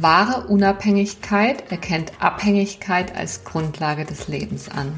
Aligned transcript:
Wahre 0.00 0.46
Unabhängigkeit 0.46 1.72
erkennt 1.72 2.12
Abhängigkeit 2.20 3.16
als 3.16 3.42
Grundlage 3.42 4.04
des 4.04 4.28
Lebens 4.28 4.68
an. 4.68 4.92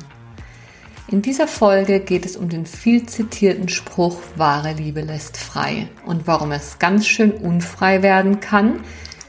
In 1.08 1.22
dieser 1.22 1.48
Folge 1.48 2.00
geht 2.00 2.26
es 2.26 2.36
um 2.36 2.50
den 2.50 2.66
viel 2.66 3.06
zitierten 3.06 3.70
Spruch 3.70 4.20
wahre 4.36 4.74
Liebe 4.74 5.00
lässt 5.00 5.38
frei 5.38 5.88
und 6.04 6.26
warum 6.26 6.52
es 6.52 6.78
ganz 6.78 7.06
schön 7.06 7.32
unfrei 7.32 8.02
werden 8.02 8.40
kann, 8.40 8.80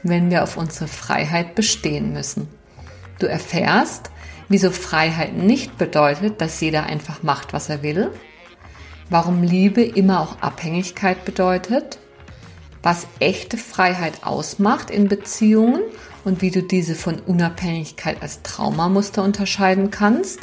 wenn 0.02 0.30
wir 0.30 0.42
auf 0.42 0.58
unsere 0.58 0.88
Freiheit 0.88 1.54
bestehen 1.54 2.12
müssen. 2.12 2.48
Du 3.18 3.26
erfährst, 3.26 4.10
wieso 4.50 4.70
Freiheit 4.70 5.32
nicht 5.32 5.78
bedeutet, 5.78 6.42
dass 6.42 6.60
jeder 6.60 6.84
einfach 6.84 7.22
macht, 7.22 7.54
was 7.54 7.70
er 7.70 7.82
will, 7.82 8.10
warum 9.08 9.42
Liebe 9.42 9.82
immer 9.82 10.20
auch 10.20 10.42
Abhängigkeit 10.42 11.24
bedeutet 11.24 11.98
was 12.82 13.06
echte 13.20 13.56
Freiheit 13.56 14.24
ausmacht 14.24 14.90
in 14.90 15.08
Beziehungen 15.08 15.82
und 16.24 16.42
wie 16.42 16.50
du 16.50 16.62
diese 16.62 16.94
von 16.94 17.20
Unabhängigkeit 17.20 18.20
als 18.22 18.42
Traumamuster 18.42 19.22
unterscheiden 19.22 19.90
kannst 19.90 20.40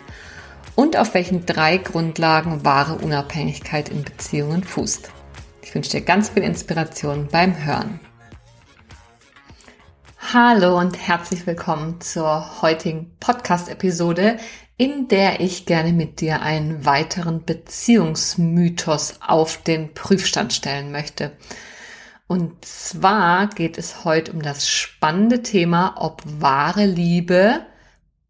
und 0.75 0.97
auf 0.97 1.13
welchen 1.13 1.45
drei 1.45 1.77
Grundlagen 1.77 2.63
wahre 2.63 2.95
Unabhängigkeit 2.95 3.89
in 3.89 4.03
Beziehungen 4.03 4.63
fußt. 4.63 5.11
Ich 5.61 5.75
wünsche 5.75 5.91
dir 5.91 6.01
ganz 6.01 6.29
viel 6.29 6.43
Inspiration 6.43 7.27
beim 7.29 7.65
Hören. 7.65 7.99
Hallo 10.33 10.77
und 10.77 10.95
herzlich 10.95 11.45
willkommen 11.47 11.99
zur 12.01 12.61
heutigen 12.61 13.11
Podcast-Episode, 13.19 14.37
in 14.77 15.07
der 15.07 15.41
ich 15.41 15.65
gerne 15.65 15.91
mit 15.91 16.21
dir 16.21 16.41
einen 16.41 16.85
weiteren 16.85 17.43
Beziehungsmythos 17.43 19.19
auf 19.25 19.57
den 19.63 19.93
Prüfstand 19.93 20.53
stellen 20.53 20.91
möchte. 20.91 21.31
Und 22.31 22.63
zwar 22.63 23.47
geht 23.47 23.79
es 23.79 24.05
heute 24.05 24.33
um 24.33 24.43
das 24.43 24.69
spannende 24.69 25.41
Thema, 25.41 25.95
ob 25.97 26.21
wahre 26.25 26.85
Liebe 26.85 27.65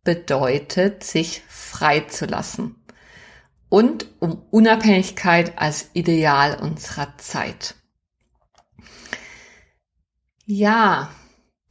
bedeutet, 0.05 1.03
sich 1.03 1.43
frei 1.49 1.99
zu 1.99 2.25
lassen. 2.25 2.81
Und 3.67 4.07
um 4.19 4.41
Unabhängigkeit 4.51 5.57
als 5.57 5.89
Ideal 5.91 6.57
unserer 6.61 7.17
Zeit. 7.17 7.75
Ja, 10.45 11.11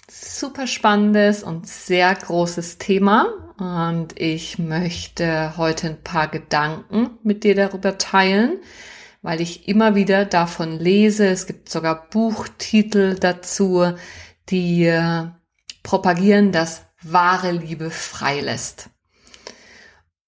super 0.06 0.66
spannendes 0.66 1.42
und 1.42 1.66
sehr 1.66 2.14
großes 2.14 2.76
Thema. 2.76 3.24
Und 3.56 4.20
ich 4.20 4.58
möchte 4.58 5.56
heute 5.56 5.86
ein 5.86 6.02
paar 6.02 6.28
Gedanken 6.28 7.18
mit 7.22 7.42
dir 7.42 7.54
darüber 7.54 7.96
teilen 7.96 8.60
weil 9.28 9.42
ich 9.42 9.68
immer 9.68 9.94
wieder 9.94 10.24
davon 10.24 10.78
lese. 10.78 11.26
Es 11.26 11.46
gibt 11.46 11.68
sogar 11.68 12.08
Buchtitel 12.08 13.18
dazu, 13.18 13.92
die 14.48 14.86
äh, 14.86 15.26
propagieren, 15.82 16.50
dass 16.50 16.86
wahre 17.02 17.52
Liebe 17.52 17.90
freilässt. 17.90 18.88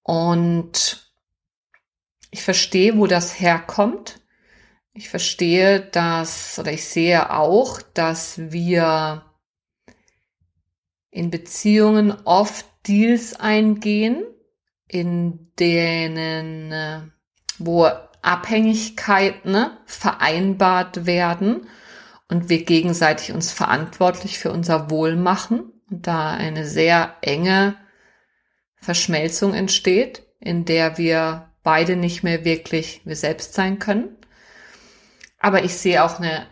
Und 0.03 1.11
ich 2.29 2.43
verstehe, 2.43 2.95
wo 2.95 3.07
das 3.07 3.39
herkommt. 3.39 4.21
Ich 4.93 5.09
verstehe, 5.09 5.79
dass, 5.79 6.59
oder 6.59 6.71
ich 6.71 6.85
sehe 6.85 7.31
auch, 7.31 7.81
dass 7.81 8.51
wir 8.51 9.25
in 11.09 11.31
Beziehungen 11.31 12.11
oft 12.23 12.67
Deals 12.87 13.33
eingehen, 13.33 14.23
in 14.87 15.51
denen, 15.57 16.71
äh, 16.71 17.01
wo 17.57 17.89
Abhängigkeiten 18.21 19.51
ne, 19.51 19.77
vereinbart 19.85 21.05
werden 21.05 21.67
und 22.29 22.49
wir 22.49 22.63
gegenseitig 22.63 23.33
uns 23.33 23.51
verantwortlich 23.51 24.39
für 24.39 24.51
unser 24.51 24.89
Wohl 24.89 25.15
machen 25.15 25.71
und 25.89 26.07
da 26.07 26.31
eine 26.31 26.65
sehr 26.65 27.15
enge 27.21 27.75
Verschmelzung 28.75 29.53
entsteht, 29.53 30.23
in 30.39 30.65
der 30.65 30.97
wir 30.97 31.51
beide 31.63 31.95
nicht 31.95 32.23
mehr 32.23 32.45
wirklich 32.45 33.01
wir 33.05 33.15
selbst 33.15 33.53
sein 33.53 33.79
können. 33.79 34.17
Aber 35.39 35.63
ich 35.63 35.75
sehe 35.75 36.03
auch 36.03 36.19
eine 36.19 36.47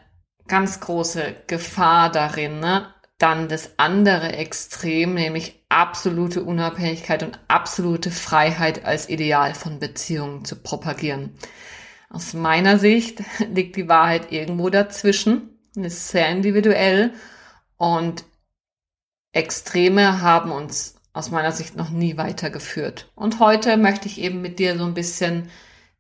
ganz 0.48 0.80
große 0.80 1.36
Gefahr 1.48 2.12
darin, 2.12 2.60
ne? 2.60 2.94
Dann 3.20 3.50
das 3.50 3.72
andere 3.78 4.34
Extrem, 4.34 5.14
nämlich 5.14 5.62
absolute 5.70 6.42
Unabhängigkeit 6.42 7.22
und 7.22 7.40
absolute 7.48 8.12
Freiheit 8.12 8.86
als 8.86 9.10
Ideal 9.10 9.54
von 9.54 9.80
Beziehungen 9.80 10.46
zu 10.46 10.56
propagieren. 10.56 11.38
Aus 12.10 12.34
meiner 12.34 12.80
Sicht 12.80 13.22
liegt 13.54 13.76
die 13.76 13.88
Wahrheit 13.88 14.32
irgendwo 14.32 14.70
dazwischen, 14.70 15.60
ist 15.76 16.10
sehr 16.10 16.30
individuell 16.30 17.14
und 17.78 18.24
Extreme 19.32 20.22
haben 20.22 20.52
uns 20.52 20.96
aus 21.14 21.30
meiner 21.30 21.52
Sicht 21.52 21.76
noch 21.76 21.90
nie 21.90 22.18
weitergeführt. 22.18 23.12
Und 23.16 23.40
heute 23.40 23.78
möchte 23.78 24.08
ich 24.08 24.20
eben 24.20 24.42
mit 24.42 24.58
dir 24.58 24.78
so 24.78 24.86
ein 24.86 24.94
bisschen 24.94 25.50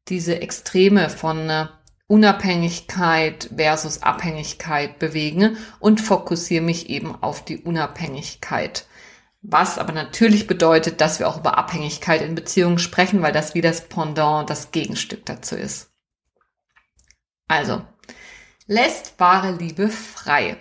diese 0.07 0.41
Extreme 0.41 1.09
von 1.09 1.49
äh, 1.49 1.67
Unabhängigkeit 2.09 3.51
versus 3.55 4.01
Abhängigkeit 4.01 4.97
bewegen 4.97 5.57
und 5.79 6.01
fokussiere 6.01 6.63
mich 6.63 6.89
eben 6.89 7.15
auf 7.21 7.45
die 7.45 7.59
Unabhängigkeit. 7.59 8.87
Was 9.43 9.77
aber 9.77 9.93
natürlich 9.93 10.47
bedeutet, 10.47 11.01
dass 11.01 11.19
wir 11.19 11.29
auch 11.29 11.37
über 11.37 11.59
Abhängigkeit 11.59 12.23
in 12.23 12.33
Beziehungen 12.33 12.79
sprechen, 12.79 13.21
weil 13.21 13.31
das 13.31 13.53
wie 13.53 13.61
das 13.61 13.87
Pendant, 13.87 14.49
das 14.49 14.71
Gegenstück 14.71 15.23
dazu 15.27 15.55
ist. 15.55 15.91
Also, 17.47 17.83
lässt 18.65 19.19
wahre 19.19 19.51
Liebe 19.51 19.87
frei. 19.89 20.57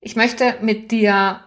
Ich 0.00 0.16
möchte 0.16 0.56
mit 0.62 0.90
dir 0.92 1.44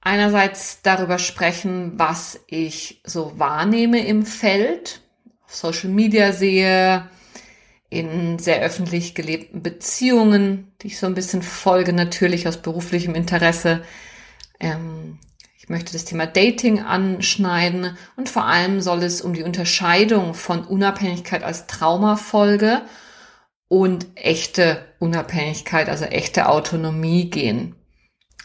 einerseits 0.00 0.82
darüber 0.82 1.20
sprechen, 1.20 1.92
was 1.96 2.40
ich 2.48 3.02
so 3.04 3.38
wahrnehme 3.38 4.04
im 4.04 4.26
Feld, 4.26 5.00
auf 5.44 5.54
Social 5.54 5.90
Media 5.90 6.32
sehe, 6.32 7.08
in 7.92 8.38
sehr 8.38 8.62
öffentlich 8.62 9.14
gelebten 9.14 9.62
Beziehungen, 9.62 10.72
die 10.80 10.86
ich 10.86 10.98
so 10.98 11.06
ein 11.06 11.14
bisschen 11.14 11.42
folge, 11.42 11.92
natürlich 11.92 12.48
aus 12.48 12.56
beruflichem 12.56 13.14
Interesse. 13.14 13.84
Ähm, 14.58 15.18
ich 15.58 15.68
möchte 15.68 15.92
das 15.92 16.06
Thema 16.06 16.26
Dating 16.26 16.80
anschneiden 16.80 17.96
und 18.16 18.30
vor 18.30 18.46
allem 18.46 18.80
soll 18.80 19.02
es 19.02 19.20
um 19.20 19.34
die 19.34 19.42
Unterscheidung 19.42 20.32
von 20.32 20.64
Unabhängigkeit 20.64 21.42
als 21.42 21.66
Traumafolge 21.66 22.80
und 23.68 24.06
echte 24.14 24.86
Unabhängigkeit, 24.98 25.90
also 25.90 26.06
echte 26.06 26.48
Autonomie 26.48 27.28
gehen 27.28 27.76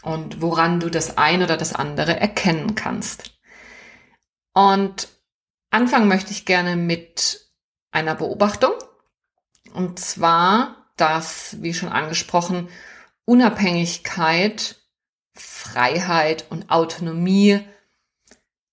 und 0.02 0.42
woran 0.42 0.78
du 0.78 0.90
das 0.90 1.16
eine 1.16 1.44
oder 1.44 1.56
das 1.56 1.72
andere 1.72 2.20
erkennen 2.20 2.74
kannst. 2.74 3.32
Und 4.52 5.08
anfangen 5.70 6.08
möchte 6.08 6.32
ich 6.32 6.44
gerne 6.44 6.76
mit 6.76 7.48
einer 7.90 8.14
Beobachtung, 8.14 8.72
und 9.74 9.98
zwar, 9.98 10.76
dass, 10.96 11.62
wie 11.62 11.74
schon 11.74 11.88
angesprochen, 11.88 12.68
Unabhängigkeit, 13.24 14.76
Freiheit 15.34 16.46
und 16.50 16.70
Autonomie 16.70 17.60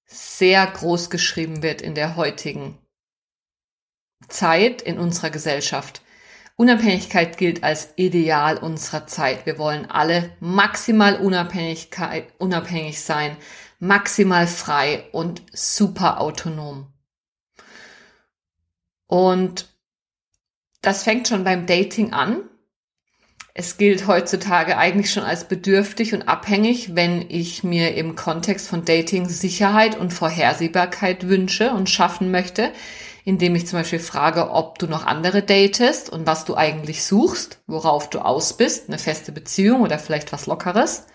sehr 0.05 0.65
groß 0.65 1.09
geschrieben 1.09 1.61
wird 1.61 1.81
in 1.81 1.93
der 1.93 2.15
heutigen 2.15 2.77
Zeit 4.27 4.81
in 4.81 4.97
unserer 4.97 5.29
Gesellschaft. 5.29 6.01
Unabhängigkeit 6.55 7.37
gilt 7.37 7.63
als 7.63 7.89
Ideal 7.97 8.57
unserer 8.57 9.07
Zeit. 9.07 9.45
Wir 9.45 9.57
wollen 9.57 9.91
alle 9.91 10.31
maximal 10.39 11.17
Unabhängigkeit, 11.17 12.33
unabhängig 12.37 13.01
sein, 13.01 13.35
maximal 13.79 14.47
frei 14.47 15.03
und 15.11 15.43
super 15.51 16.21
autonom. 16.21 16.87
Und 19.07 19.74
das 20.85 21.03
fängt 21.03 21.27
schon 21.27 21.43
beim 21.43 21.65
Dating 21.65 22.13
an. 22.13 22.41
Es 23.53 23.77
gilt 23.77 24.05
heutzutage 24.05 24.77
eigentlich 24.77 25.11
schon 25.11 25.23
als 25.23 25.45
bedürftig 25.47 26.13
und 26.13 26.27
abhängig, 26.27 26.93
wenn 26.95 27.25
ich 27.29 27.63
mir 27.63 27.95
im 27.95 28.15
Kontext 28.15 28.67
von 28.67 28.83
Dating 28.83 29.29
Sicherheit 29.29 29.97
und 29.97 30.13
Vorhersehbarkeit 30.13 31.27
wünsche 31.27 31.71
und 31.71 31.89
schaffen 31.89 32.31
möchte, 32.31 32.71
indem 33.23 33.55
ich 33.55 33.65
zum 33.65 33.79
Beispiel 33.79 33.99
frage, 33.99 34.51
ob 34.51 34.77
du 34.77 34.87
noch 34.87 35.05
andere 35.05 35.41
datest 35.41 36.09
und 36.09 36.27
was 36.27 36.45
du 36.45 36.55
eigentlich 36.55 37.05
suchst, 37.05 37.61
worauf 37.65 38.09
du 38.09 38.19
aus 38.19 38.57
bist, 38.57 38.89
eine 38.89 38.99
feste 38.99 39.31
Beziehung 39.31 39.81
oder 39.81 39.99
vielleicht 39.99 40.33
was 40.33 40.47
Lockeres. 40.47 41.07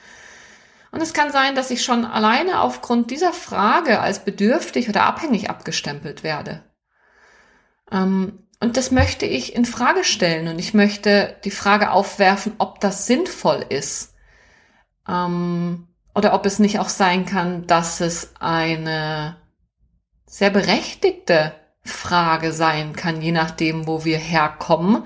Und 0.93 1.02
es 1.02 1.12
kann 1.12 1.31
sein, 1.31 1.55
dass 1.55 1.70
ich 1.70 1.84
schon 1.84 2.05
alleine 2.05 2.62
aufgrund 2.62 3.11
dieser 3.11 3.32
Frage 3.32 4.00
als 4.00 4.25
bedürftig 4.25 4.88
oder 4.88 5.05
abhängig 5.05 5.50
abgestempelt 5.50 6.25
werde. 6.25 6.64
Ähm, 7.93 8.46
und 8.60 8.76
das 8.76 8.90
möchte 8.90 9.24
ich 9.24 9.56
in 9.56 9.64
Frage 9.64 10.04
stellen 10.04 10.48
und 10.48 10.58
ich 10.58 10.74
möchte 10.74 11.36
die 11.44 11.50
Frage 11.50 11.90
aufwerfen, 11.90 12.52
ob 12.58 12.78
das 12.80 13.06
sinnvoll 13.06 13.64
ist. 13.68 14.14
Ähm, 15.08 15.88
oder 16.14 16.34
ob 16.34 16.44
es 16.44 16.58
nicht 16.58 16.78
auch 16.78 16.90
sein 16.90 17.24
kann, 17.24 17.66
dass 17.66 18.00
es 18.00 18.34
eine 18.38 19.36
sehr 20.26 20.50
berechtigte 20.50 21.54
Frage 21.82 22.52
sein 22.52 22.94
kann, 22.94 23.22
je 23.22 23.32
nachdem, 23.32 23.86
wo 23.86 24.04
wir 24.04 24.18
herkommen, 24.18 25.04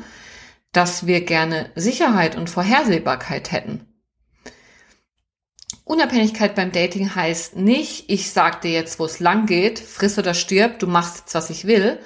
dass 0.72 1.06
wir 1.06 1.24
gerne 1.24 1.70
Sicherheit 1.76 2.36
und 2.36 2.50
Vorhersehbarkeit 2.50 3.52
hätten. 3.52 3.86
Unabhängigkeit 5.84 6.56
beim 6.56 6.72
Dating 6.72 7.14
heißt 7.14 7.56
nicht, 7.56 8.10
ich 8.10 8.32
sag 8.32 8.62
dir 8.62 8.72
jetzt, 8.72 8.98
wo 8.98 9.04
es 9.04 9.20
lang 9.20 9.46
geht, 9.46 9.78
friss 9.78 10.18
oder 10.18 10.34
stirb, 10.34 10.80
du 10.80 10.86
machst 10.88 11.18
jetzt, 11.18 11.34
was 11.34 11.50
ich 11.50 11.66
will, 11.66 12.00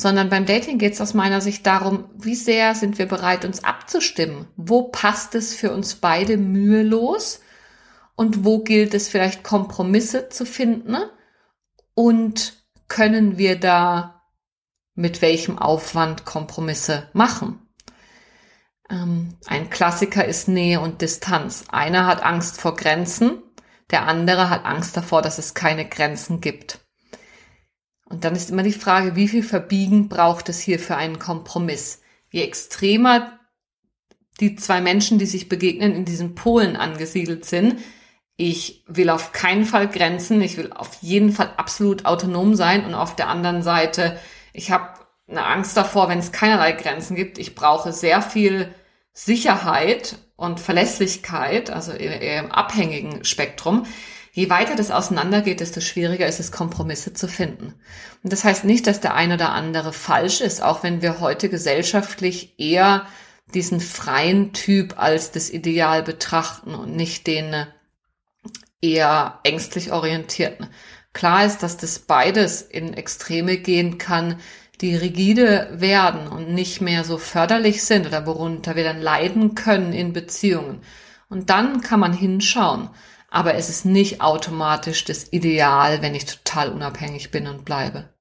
sondern 0.00 0.30
beim 0.30 0.46
Dating 0.46 0.78
geht 0.78 0.94
es 0.94 1.00
aus 1.00 1.14
meiner 1.14 1.40
Sicht 1.40 1.66
darum, 1.66 2.10
wie 2.16 2.34
sehr 2.34 2.74
sind 2.74 2.98
wir 2.98 3.06
bereit, 3.06 3.44
uns 3.44 3.64
abzustimmen? 3.64 4.48
Wo 4.56 4.84
passt 4.84 5.34
es 5.34 5.54
für 5.54 5.72
uns 5.72 5.96
beide 5.96 6.36
mühelos? 6.36 7.40
Und 8.16 8.44
wo 8.44 8.62
gilt 8.62 8.94
es 8.94 9.08
vielleicht 9.08 9.44
Kompromisse 9.44 10.28
zu 10.28 10.44
finden? 10.44 10.96
Und 11.94 12.64
können 12.88 13.38
wir 13.38 13.58
da 13.58 14.22
mit 14.94 15.22
welchem 15.22 15.58
Aufwand 15.58 16.24
Kompromisse 16.24 17.08
machen? 17.12 17.60
Ähm, 18.90 19.36
ein 19.46 19.70
Klassiker 19.70 20.24
ist 20.24 20.48
Nähe 20.48 20.80
und 20.80 21.00
Distanz. 21.00 21.64
Einer 21.70 22.06
hat 22.06 22.22
Angst 22.22 22.60
vor 22.60 22.74
Grenzen, 22.74 23.42
der 23.90 24.06
andere 24.06 24.50
hat 24.50 24.64
Angst 24.64 24.96
davor, 24.96 25.22
dass 25.22 25.38
es 25.38 25.54
keine 25.54 25.88
Grenzen 25.88 26.40
gibt. 26.40 26.80
Und 28.10 28.24
dann 28.24 28.34
ist 28.34 28.50
immer 28.50 28.64
die 28.64 28.72
Frage, 28.72 29.16
wie 29.16 29.28
viel 29.28 29.42
Verbiegen 29.42 30.08
braucht 30.08 30.48
es 30.50 30.60
hier 30.60 30.78
für 30.78 30.96
einen 30.96 31.18
Kompromiss? 31.18 32.02
Je 32.30 32.42
extremer 32.42 33.38
die 34.40 34.56
zwei 34.56 34.80
Menschen, 34.80 35.18
die 35.18 35.26
sich 35.26 35.48
begegnen, 35.48 35.94
in 35.94 36.04
diesen 36.04 36.34
Polen 36.34 36.76
angesiedelt 36.76 37.44
sind, 37.44 37.78
ich 38.36 38.84
will 38.88 39.10
auf 39.10 39.32
keinen 39.32 39.66
Fall 39.66 39.86
Grenzen, 39.86 40.40
ich 40.40 40.56
will 40.56 40.72
auf 40.72 40.98
jeden 41.02 41.30
Fall 41.30 41.52
absolut 41.58 42.06
autonom 42.06 42.54
sein 42.54 42.86
und 42.86 42.94
auf 42.94 43.14
der 43.14 43.28
anderen 43.28 43.62
Seite, 43.62 44.18
ich 44.54 44.70
habe 44.70 44.94
eine 45.28 45.44
Angst 45.44 45.76
davor, 45.76 46.08
wenn 46.08 46.18
es 46.18 46.32
keinerlei 46.32 46.72
Grenzen 46.72 47.14
gibt. 47.16 47.38
Ich 47.38 47.54
brauche 47.54 47.92
sehr 47.92 48.22
viel 48.22 48.74
Sicherheit 49.12 50.16
und 50.36 50.58
Verlässlichkeit, 50.58 51.70
also 51.70 51.92
im 51.92 52.50
abhängigen 52.50 53.24
Spektrum. 53.24 53.84
Je 54.40 54.48
weiter 54.48 54.74
das 54.74 54.90
auseinandergeht, 54.90 55.60
desto 55.60 55.82
schwieriger 55.82 56.26
ist 56.26 56.40
es, 56.40 56.50
Kompromisse 56.50 57.12
zu 57.12 57.28
finden. 57.28 57.74
Und 58.22 58.32
das 58.32 58.42
heißt 58.42 58.64
nicht, 58.64 58.86
dass 58.86 58.98
der 58.98 59.14
eine 59.14 59.34
oder 59.34 59.50
andere 59.50 59.92
falsch 59.92 60.40
ist, 60.40 60.62
auch 60.62 60.82
wenn 60.82 61.02
wir 61.02 61.20
heute 61.20 61.50
gesellschaftlich 61.50 62.54
eher 62.56 63.04
diesen 63.52 63.80
freien 63.80 64.54
Typ 64.54 64.94
als 64.98 65.30
das 65.30 65.50
Ideal 65.50 66.02
betrachten 66.02 66.74
und 66.74 66.96
nicht 66.96 67.26
den 67.26 67.66
eher 68.80 69.40
ängstlich 69.44 69.92
orientierten. 69.92 70.68
Klar 71.12 71.44
ist, 71.44 71.62
dass 71.62 71.76
das 71.76 71.98
beides 71.98 72.62
in 72.62 72.94
Extreme 72.94 73.58
gehen 73.58 73.98
kann, 73.98 74.40
die 74.80 74.96
rigide 74.96 75.68
werden 75.72 76.28
und 76.28 76.54
nicht 76.54 76.80
mehr 76.80 77.04
so 77.04 77.18
förderlich 77.18 77.84
sind 77.84 78.06
oder 78.06 78.24
worunter 78.24 78.74
wir 78.74 78.84
dann 78.84 79.02
leiden 79.02 79.54
können 79.54 79.92
in 79.92 80.14
Beziehungen. 80.14 80.80
Und 81.28 81.50
dann 81.50 81.82
kann 81.82 82.00
man 82.00 82.14
hinschauen. 82.14 82.88
Aber 83.30 83.54
es 83.54 83.68
ist 83.68 83.84
nicht 83.84 84.20
automatisch 84.20 85.04
das 85.04 85.32
Ideal, 85.32 86.02
wenn 86.02 86.14
ich 86.14 86.26
total 86.26 86.70
unabhängig 86.70 87.30
bin 87.30 87.46
und 87.46 87.64
bleibe. 87.64 88.12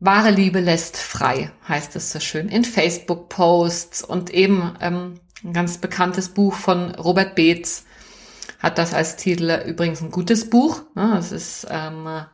Wahre 0.00 0.30
Liebe 0.30 0.60
lässt 0.60 0.96
frei, 0.96 1.50
heißt 1.68 1.96
es 1.96 2.10
so 2.10 2.20
schön, 2.20 2.48
in 2.48 2.64
Facebook-Posts 2.64 4.02
und 4.02 4.30
eben 4.30 4.76
ähm, 4.80 5.20
ein 5.42 5.52
ganz 5.52 5.78
bekanntes 5.78 6.30
Buch 6.30 6.54
von 6.54 6.94
Robert 6.94 7.34
Beetz 7.34 7.84
hat 8.58 8.78
das 8.78 8.94
als 8.94 9.16
Titel 9.16 9.62
übrigens 9.66 10.00
ein 10.00 10.10
gutes 10.10 10.48
Buch. 10.48 10.82
Ne? 10.94 11.16
Es 11.18 11.32
ist 11.32 11.66
ähm, 11.70 12.24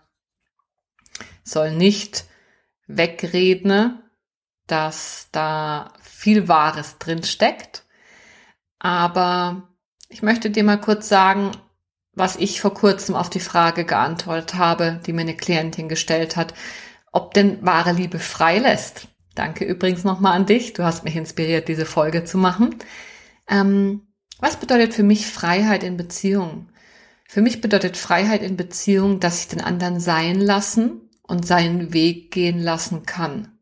soll 1.43 1.73
nicht 1.73 2.25
wegreden, 2.87 4.03
dass 4.67 5.29
da 5.33 5.93
viel 6.01 6.49
Wahres 6.49 6.99
drin 6.99 7.23
steckt. 7.25 7.85
Aber 8.79 9.70
ich 10.11 10.23
möchte 10.23 10.51
dir 10.51 10.65
mal 10.65 10.81
kurz 10.81 11.09
sagen, 11.09 11.53
was 12.13 12.37
ich 12.37 12.61
vor 12.61 12.75
kurzem 12.75 13.15
auf 13.15 13.31
die 13.31 13.41
Frage 13.41 13.85
geantwortet 13.85 14.55
habe, 14.55 15.01
die 15.07 15.13
mir 15.13 15.23
eine 15.23 15.37
Klientin 15.37 15.89
gestellt 15.89 16.37
hat, 16.37 16.53
ob 17.13 17.33
denn 17.33 17.65
wahre 17.65 17.93
Liebe 17.93 18.19
freilässt. 18.19 19.07
Danke 19.37 19.65
übrigens 19.65 20.05
nochmal 20.05 20.35
an 20.35 20.47
dich. 20.47 20.73
Du 20.73 20.83
hast 20.83 21.05
mich 21.05 21.17
inspiriert, 21.17 21.69
diese 21.69 21.87
Folge 21.87 22.25
zu 22.25 22.37
machen. 22.37 22.75
Ähm, 23.49 24.03
was 24.41 24.57
bedeutet 24.57 24.93
für 24.93 25.05
mich 25.05 25.29
Freiheit 25.29 25.85
in 25.85 25.97
Beziehungen? 25.97 26.73
Für 27.29 27.43
mich 27.43 27.61
bedeutet 27.61 27.97
Freiheit 27.97 28.43
in 28.43 28.57
Beziehungen, 28.57 29.21
dass 29.21 29.41
ich 29.41 29.49
den 29.49 29.61
anderen 29.61 30.01
sein 30.01 30.41
lassen 30.41 31.09
und 31.23 31.47
seinen 31.47 31.93
Weg 31.93 32.33
gehen 32.33 32.59
lassen 32.59 33.07
kann. 33.07 33.57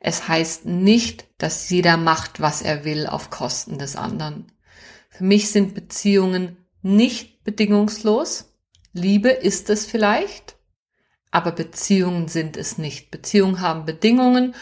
Es 0.00 0.26
heißt 0.26 0.66
nicht, 0.66 1.28
dass 1.38 1.70
jeder 1.70 1.96
macht, 1.96 2.40
was 2.40 2.62
er 2.62 2.84
will 2.84 3.06
auf 3.06 3.30
Kosten 3.30 3.78
des 3.78 3.94
anderen. 3.94 4.50
Für 5.16 5.24
mich 5.24 5.50
sind 5.50 5.74
Beziehungen 5.74 6.58
nicht 6.82 7.42
bedingungslos. 7.42 8.52
Liebe 8.92 9.30
ist 9.30 9.70
es 9.70 9.86
vielleicht, 9.86 10.56
aber 11.30 11.52
Beziehungen 11.52 12.28
sind 12.28 12.58
es 12.58 12.76
nicht. 12.76 13.10
Beziehungen 13.10 13.62
haben 13.62 13.86
Bedingungen 13.86 14.54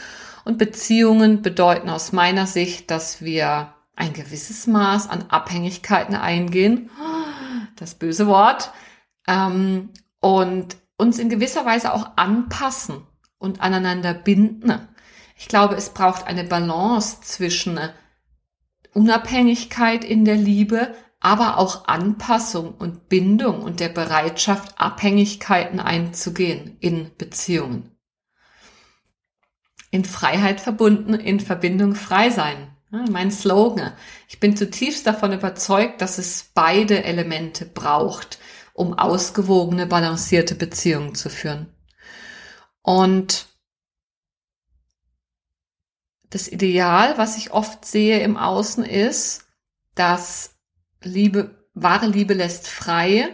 und 0.45 0.59
Beziehungen 0.59 1.43
bedeuten 1.43 1.89
aus 1.89 2.13
meiner 2.13 2.47
Sicht, 2.47 2.93
dass 2.93 3.21
wir 3.21 3.75
ein 3.97 4.13
gewisses 4.13 4.69
Maß 4.69 5.09
an 5.09 5.25
Abhängigkeiten 5.29 6.15
eingehen, 6.15 6.89
das 7.75 7.97
böse 7.97 8.29
Wort, 8.29 8.71
ähm, 9.27 9.91
und 10.21 10.77
uns 10.97 11.19
in 11.19 11.31
gewisser 11.31 11.67
Weise 11.67 11.93
auch 11.93 12.17
anpassen 12.17 13.05
und 13.39 13.61
aneinander 13.61 14.15
binden. 14.15 14.87
Ich 15.37 15.49
glaube, 15.49 15.75
es 15.75 15.91
braucht 15.91 16.29
eine 16.29 16.45
Balance 16.45 17.23
zwischen 17.23 17.81
Unabhängigkeit 18.95 20.05
in 20.05 20.25
der 20.25 20.37
Liebe, 20.37 20.95
aber 21.21 21.59
auch 21.59 21.89
Anpassung 21.89 22.75
und 22.75 23.09
Bindung 23.09 23.63
und 23.63 23.81
der 23.81 23.89
Bereitschaft, 23.89 24.79
Abhängigkeiten 24.81 25.81
einzugehen 25.81 26.77
in 26.81 27.11
Beziehungen. 27.17 27.97
In 29.91 30.05
Freiheit 30.05 30.61
verbunden, 30.61 31.15
in 31.15 31.41
Verbindung 31.41 31.95
frei 31.95 32.31
sein. 32.31 32.71
Mein 32.91 33.33
Slogan. 33.33 33.93
Ich 34.29 34.39
bin 34.39 34.57
zutiefst 34.57 35.07
davon 35.07 35.33
überzeugt, 35.33 36.01
dass 36.01 36.19
es 36.19 36.51
beide 36.55 37.03
Elemente 37.03 37.67
braucht, 37.67 38.39
um 38.73 38.97
ausgewogene, 38.97 39.87
balancierte 39.87 40.55
Beziehungen 40.55 41.15
zu 41.15 41.29
führen. 41.29 41.75
Und 42.83 43.47
das 46.35 46.49
Ideal, 46.49 47.17
was 47.17 47.37
ich 47.37 47.53
oft 47.53 47.85
sehe 47.85 48.19
im 48.21 48.37
Außen, 48.37 48.85
ist, 48.85 49.47
dass 49.95 50.57
Liebe, 51.01 51.69
wahre 51.75 52.07
Liebe 52.07 52.35
lässt 52.35 52.67
frei, 52.67 53.29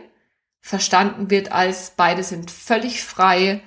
verstanden 0.61 1.31
wird 1.31 1.51
als 1.51 1.95
beide 1.97 2.23
sind 2.23 2.51
völlig 2.51 3.03
frei 3.03 3.63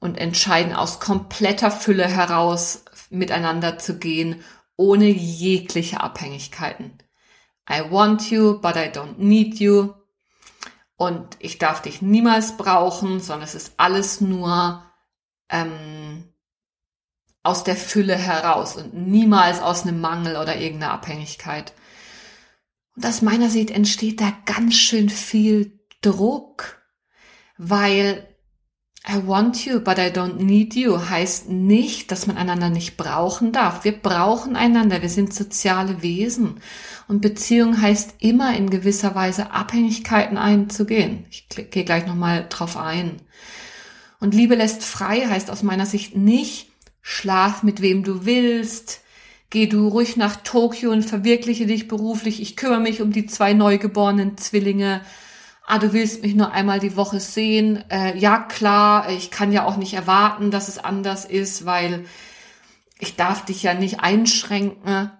und 0.00 0.18
entscheiden 0.18 0.74
aus 0.74 1.00
kompletter 1.00 1.70
Fülle 1.70 2.06
heraus 2.06 2.84
miteinander 3.08 3.78
zu 3.78 3.98
gehen, 3.98 4.44
ohne 4.76 5.06
jegliche 5.06 6.00
Abhängigkeiten. 6.00 6.98
I 7.70 7.90
want 7.90 8.30
you, 8.30 8.60
but 8.60 8.76
I 8.76 8.90
don't 8.90 9.16
need 9.16 9.60
you 9.60 9.94
und 10.96 11.38
ich 11.38 11.56
darf 11.56 11.80
dich 11.80 12.02
niemals 12.02 12.58
brauchen, 12.58 13.20
sondern 13.20 13.48
es 13.48 13.54
ist 13.54 13.74
alles 13.78 14.20
nur 14.20 14.84
ähm, 15.48 16.33
aus 17.44 17.62
der 17.62 17.76
Fülle 17.76 18.16
heraus 18.16 18.74
und 18.74 18.94
niemals 18.94 19.60
aus 19.60 19.82
einem 19.82 20.00
Mangel 20.00 20.36
oder 20.36 20.58
irgendeiner 20.58 20.92
Abhängigkeit. 20.92 21.72
Und 22.96 23.06
aus 23.06 23.22
meiner 23.22 23.50
Sicht 23.50 23.70
entsteht 23.70 24.20
da 24.20 24.32
ganz 24.46 24.74
schön 24.74 25.08
viel 25.08 25.78
Druck, 26.00 26.82
weil 27.58 28.26
I 29.06 29.26
want 29.26 29.66
you, 29.66 29.80
but 29.80 29.98
I 29.98 30.08
don't 30.10 30.42
need 30.42 30.74
you 30.74 30.98
heißt 30.98 31.50
nicht, 31.50 32.10
dass 32.10 32.26
man 32.26 32.38
einander 32.38 32.70
nicht 32.70 32.96
brauchen 32.96 33.52
darf. 33.52 33.84
Wir 33.84 33.92
brauchen 33.92 34.56
einander. 34.56 35.02
Wir 35.02 35.10
sind 35.10 35.34
soziale 35.34 36.00
Wesen. 36.02 36.62
Und 37.06 37.20
Beziehung 37.20 37.82
heißt 37.82 38.14
immer 38.20 38.56
in 38.56 38.70
gewisser 38.70 39.14
Weise 39.14 39.50
Abhängigkeiten 39.50 40.38
einzugehen. 40.38 41.26
Ich 41.28 41.48
gehe 41.48 41.84
gleich 41.84 42.06
nochmal 42.06 42.46
drauf 42.48 42.78
ein. 42.78 43.20
Und 44.20 44.32
Liebe 44.32 44.54
lässt 44.54 44.82
frei 44.82 45.26
heißt 45.28 45.50
aus 45.50 45.62
meiner 45.62 45.84
Sicht 45.84 46.16
nicht, 46.16 46.70
schlaf 47.06 47.62
mit 47.62 47.82
wem 47.82 48.02
du 48.02 48.24
willst, 48.24 49.02
geh 49.50 49.66
du 49.66 49.88
ruhig 49.88 50.16
nach 50.16 50.36
Tokio 50.36 50.90
und 50.90 51.04
verwirkliche 51.04 51.66
dich 51.66 51.86
beruflich. 51.86 52.40
Ich 52.40 52.56
kümmere 52.56 52.80
mich 52.80 53.02
um 53.02 53.12
die 53.12 53.26
zwei 53.26 53.52
neugeborenen 53.52 54.38
Zwillinge. 54.38 55.02
Ah, 55.66 55.78
du 55.78 55.92
willst 55.92 56.22
mich 56.22 56.34
nur 56.34 56.52
einmal 56.52 56.80
die 56.80 56.96
Woche 56.96 57.20
sehen. 57.20 57.84
Äh, 57.90 58.16
ja, 58.18 58.38
klar, 58.38 59.10
ich 59.10 59.30
kann 59.30 59.52
ja 59.52 59.66
auch 59.66 59.76
nicht 59.76 59.92
erwarten, 59.92 60.50
dass 60.50 60.68
es 60.68 60.78
anders 60.78 61.26
ist, 61.26 61.66
weil 61.66 62.06
ich 62.98 63.16
darf 63.16 63.44
dich 63.44 63.62
ja 63.62 63.74
nicht 63.74 64.00
einschränken. 64.00 65.10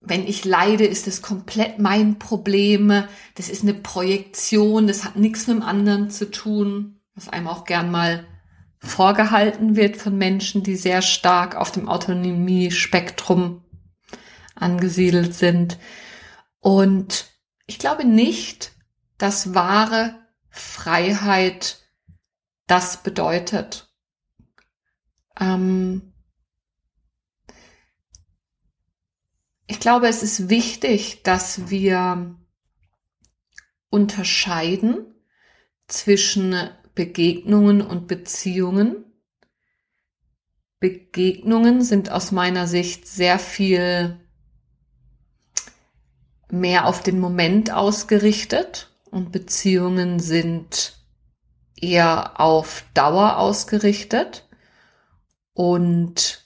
Wenn 0.00 0.26
ich 0.26 0.46
leide, 0.46 0.86
ist 0.86 1.06
es 1.06 1.20
komplett 1.20 1.78
mein 1.78 2.18
Problem. 2.18 3.04
Das 3.34 3.50
ist 3.50 3.62
eine 3.62 3.74
Projektion, 3.74 4.86
das 4.86 5.04
hat 5.04 5.16
nichts 5.16 5.46
mit 5.46 5.58
dem 5.58 5.62
anderen 5.62 6.08
zu 6.08 6.30
tun, 6.30 7.00
was 7.14 7.28
einem 7.28 7.48
auch 7.48 7.66
gern 7.66 7.90
mal 7.90 8.26
vorgehalten 8.84 9.76
wird 9.76 9.96
von 9.96 10.16
Menschen, 10.16 10.62
die 10.62 10.76
sehr 10.76 11.02
stark 11.02 11.56
auf 11.56 11.72
dem 11.72 11.88
Autonomie-Spektrum 11.88 13.64
angesiedelt 14.54 15.34
sind. 15.34 15.78
Und 16.60 17.26
ich 17.66 17.78
glaube 17.78 18.04
nicht, 18.04 18.72
dass 19.18 19.54
wahre 19.54 20.14
Freiheit 20.50 21.78
das 22.66 23.02
bedeutet. 23.02 23.92
Ähm 25.40 26.14
ich 29.66 29.80
glaube, 29.80 30.08
es 30.08 30.22
ist 30.22 30.48
wichtig, 30.48 31.22
dass 31.22 31.70
wir 31.70 32.36
unterscheiden 33.90 35.14
zwischen 35.88 36.68
Begegnungen 36.94 37.82
und 37.82 38.06
Beziehungen. 38.06 39.04
Begegnungen 40.80 41.82
sind 41.82 42.10
aus 42.10 42.30
meiner 42.30 42.66
Sicht 42.66 43.08
sehr 43.08 43.38
viel 43.38 44.20
mehr 46.50 46.86
auf 46.86 47.02
den 47.02 47.18
Moment 47.18 47.72
ausgerichtet 47.72 48.90
und 49.10 49.32
Beziehungen 49.32 50.20
sind 50.20 50.98
eher 51.80 52.40
auf 52.40 52.84
Dauer 52.94 53.38
ausgerichtet. 53.38 54.48
Und 55.52 56.44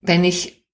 wenn 0.00 0.24
ich 0.24 0.65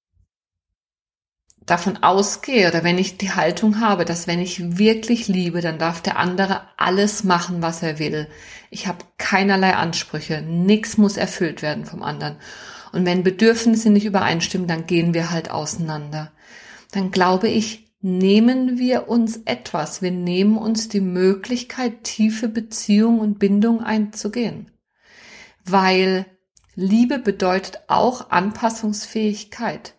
davon 1.67 2.03
ausgehe 2.03 2.69
oder 2.69 2.85
wenn 2.85 2.99
ich 2.99 3.19
die 3.19 3.33
Haltung 3.33 3.81
habe, 3.81 4.05
dass 4.05 4.27
wenn 4.27 4.41
ich 4.41 4.79
wirklich 4.79 5.29
liebe, 5.29 5.61
dann 5.61 5.79
darf 5.79 6.01
der 6.01 6.19
andere 6.19 6.63
alles 6.77 7.25
machen, 7.25 7.63
was 7.63 7.83
er 7.83 7.99
will. 7.99 8.29
Ich 8.71 8.87
habe 8.87 9.05
keinerlei 9.19 9.75
Ansprüche, 9.75 10.43
nichts 10.43 10.99
muss 10.99 11.17
erfüllt 11.17 11.63
werden 11.63 11.85
vom 11.85 12.03
anderen. 12.03 12.37
Und 12.93 13.07
wenn 13.07 13.23
Bedürfnisse 13.23 13.91
nicht 13.91 14.05
übereinstimmen, 14.05 14.67
dann 14.67 14.87
gehen 14.87 15.15
wir 15.15 15.31
halt 15.31 15.51
auseinander. 15.51 16.33
Dann 16.91 17.11
glaube 17.11 17.49
ich, 17.49 17.93
nehmen 18.01 18.79
wir 18.79 19.09
uns 19.09 19.41
etwas, 19.45 20.03
wir 20.03 20.11
nehmen 20.11 20.59
uns 20.59 20.89
die 20.89 21.01
Möglichkeit, 21.01 22.03
tiefe 22.03 22.49
Beziehung 22.49 23.21
und 23.21 23.39
Bindung 23.39 23.83
einzugehen. 23.83 24.71
Weil 25.65 26.27
Liebe 26.75 27.19
bedeutet 27.19 27.83
auch 27.87 28.31
Anpassungsfähigkeit 28.31 29.95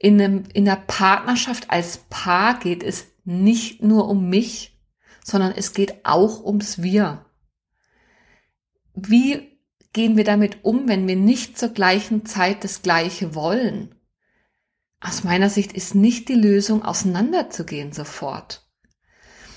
in, 0.00 0.20
einem, 0.20 0.44
in 0.54 0.66
einer 0.66 0.80
Partnerschaft 0.80 1.70
als 1.70 1.98
Paar 2.08 2.58
geht 2.58 2.82
es 2.82 3.08
nicht 3.24 3.82
nur 3.82 4.08
um 4.08 4.30
mich, 4.30 4.80
sondern 5.22 5.52
es 5.52 5.74
geht 5.74 6.06
auch 6.06 6.42
ums 6.42 6.82
Wir. 6.82 7.26
Wie 8.94 9.58
gehen 9.92 10.16
wir 10.16 10.24
damit 10.24 10.64
um, 10.64 10.88
wenn 10.88 11.06
wir 11.06 11.16
nicht 11.16 11.58
zur 11.58 11.68
gleichen 11.68 12.24
Zeit 12.24 12.64
das 12.64 12.80
Gleiche 12.80 13.34
wollen? 13.34 13.94
Aus 15.00 15.22
meiner 15.22 15.50
Sicht 15.50 15.74
ist 15.74 15.94
nicht 15.94 16.30
die 16.30 16.34
Lösung, 16.34 16.82
auseinanderzugehen 16.82 17.92
sofort, 17.92 18.66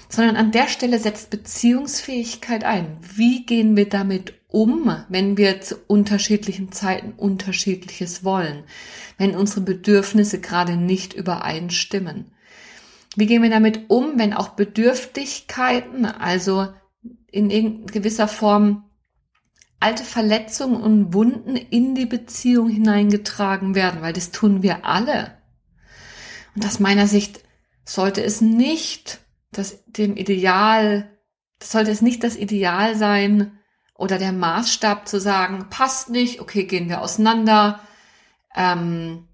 sondern 0.10 0.36
an 0.36 0.52
der 0.52 0.68
Stelle 0.68 1.00
setzt 1.00 1.30
Beziehungsfähigkeit 1.30 2.66
ein. 2.66 2.98
Wie 3.00 3.46
gehen 3.46 3.78
wir 3.78 3.88
damit 3.88 4.34
um, 4.54 4.96
wenn 5.10 5.36
wir 5.36 5.62
zu 5.62 5.78
unterschiedlichen 5.88 6.72
Zeiten 6.72 7.14
unterschiedliches 7.18 8.24
wollen, 8.24 8.64
wenn 9.18 9.36
unsere 9.36 9.62
Bedürfnisse 9.62 10.40
gerade 10.40 10.78
nicht 10.78 11.16
übereinstimmen. 11.16 12.32
Wie 13.16 13.26
gehen 13.26 13.42
wir 13.42 13.50
damit 13.50 13.90
um, 13.90 14.20
wenn 14.20 14.34
auch 14.34 14.50
Bedürftigkeiten, 14.50 16.06
also 16.06 16.68
in 17.32 17.88
gewisser 17.88 18.28
Form 18.28 18.86
alte 19.80 20.04
Verletzungen 20.04 20.82
und 20.82 21.14
Wunden 21.16 21.56
in 21.56 21.96
die 21.96 22.06
Beziehung 22.06 22.70
hineingetragen 22.70 23.74
werden, 23.74 24.04
weil 24.04 24.14
das 24.14 24.30
tun 24.30 24.62
wir 24.62 24.86
alle. 24.86 25.36
Und 26.56 26.64
aus 26.64 26.80
meiner 26.80 27.08
Sicht 27.08 27.44
sollte 27.86 28.24
es 28.24 28.40
nicht 28.40 29.20
das 29.52 29.84
dem 29.88 30.16
Ideal, 30.16 31.10
sollte 31.62 31.90
es 31.90 32.04
nicht 32.04 32.24
das 32.24 32.36
Ideal 32.36 32.96
sein, 32.96 33.60
oder 34.04 34.18
der 34.18 34.34
Maßstab 34.34 35.08
zu 35.08 35.18
sagen, 35.18 35.68
passt 35.70 36.10
nicht, 36.10 36.42
okay, 36.42 36.66
gehen 36.66 36.90
wir 36.90 37.02
auseinander. 37.02 37.80
Ähm, 38.54 39.30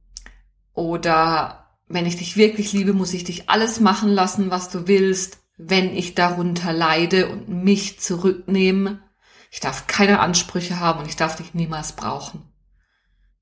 oder 0.75 1.65
wenn 1.87 2.05
ich 2.05 2.17
dich 2.17 2.37
wirklich 2.37 2.71
liebe, 2.71 2.93
muss 2.93 3.15
ich 3.15 3.23
dich 3.23 3.49
alles 3.49 3.79
machen 3.79 4.09
lassen, 4.09 4.51
was 4.51 4.69
du 4.69 4.87
willst, 4.87 5.39
wenn 5.57 5.97
ich 5.97 6.13
darunter 6.13 6.71
leide 6.71 7.29
und 7.29 7.49
mich 7.49 7.99
zurücknehme. 7.99 9.01
Ich 9.49 9.59
darf 9.59 9.87
keine 9.87 10.19
Ansprüche 10.19 10.79
haben 10.79 10.99
und 10.99 11.07
ich 11.07 11.15
darf 11.15 11.35
dich 11.35 11.55
niemals 11.55 11.93
brauchen. 11.93 12.43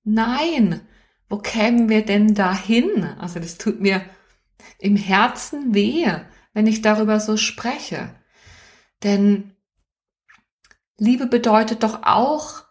Nein, 0.05 0.79
wo 1.27 1.39
kämen 1.39 1.89
wir 1.89 2.05
denn 2.05 2.35
dahin? 2.35 3.03
Also 3.19 3.41
das 3.41 3.57
tut 3.57 3.81
mir 3.81 4.01
im 4.79 4.95
Herzen 4.95 5.73
weh, 5.73 6.07
wenn 6.53 6.67
ich 6.67 6.81
darüber 6.81 7.19
so 7.19 7.35
spreche. 7.35 8.15
Denn 9.03 9.56
Liebe 10.99 11.27
bedeutet 11.27 11.83
doch 11.83 12.01
auch, 12.03 12.63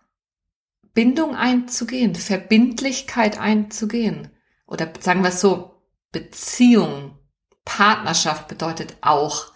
Bindung 0.94 1.36
einzugehen, 1.36 2.14
Verbindlichkeit 2.14 3.38
einzugehen. 3.38 4.30
Oder 4.66 4.92
sagen 4.98 5.22
wir 5.22 5.28
es 5.28 5.40
so, 5.40 5.82
Beziehung, 6.10 7.18
Partnerschaft 7.64 8.48
bedeutet 8.48 8.96
auch, 9.00 9.52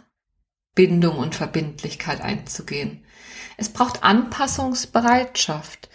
Bindung 0.74 1.18
und 1.18 1.34
Verbindlichkeit 1.34 2.20
einzugehen. 2.20 3.04
Es 3.56 3.70
braucht 3.70 4.04
Anpassungsbereitschaft. 4.04 5.88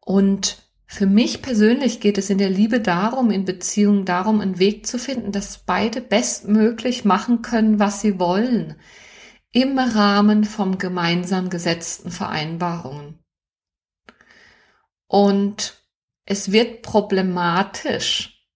Und 0.00 0.62
für 0.86 1.06
mich 1.06 1.42
persönlich 1.42 2.00
geht 2.00 2.16
es 2.16 2.30
in 2.30 2.38
der 2.38 2.50
Liebe 2.50 2.80
darum, 2.80 3.30
in 3.30 3.44
Beziehungen 3.44 4.04
darum, 4.04 4.40
einen 4.40 4.58
Weg 4.58 4.86
zu 4.86 4.98
finden, 4.98 5.32
dass 5.32 5.58
beide 5.58 6.00
bestmöglich 6.00 7.04
machen 7.04 7.42
können, 7.42 7.78
was 7.78 8.00
sie 8.00 8.18
wollen 8.18 8.76
im 9.54 9.78
Rahmen 9.78 10.44
vom 10.44 10.78
gemeinsam 10.78 11.48
gesetzten 11.48 12.10
Vereinbarungen. 12.10 13.20
Und 15.06 15.80
es 16.24 16.50
wird 16.50 16.82
problematisch, 16.82 18.48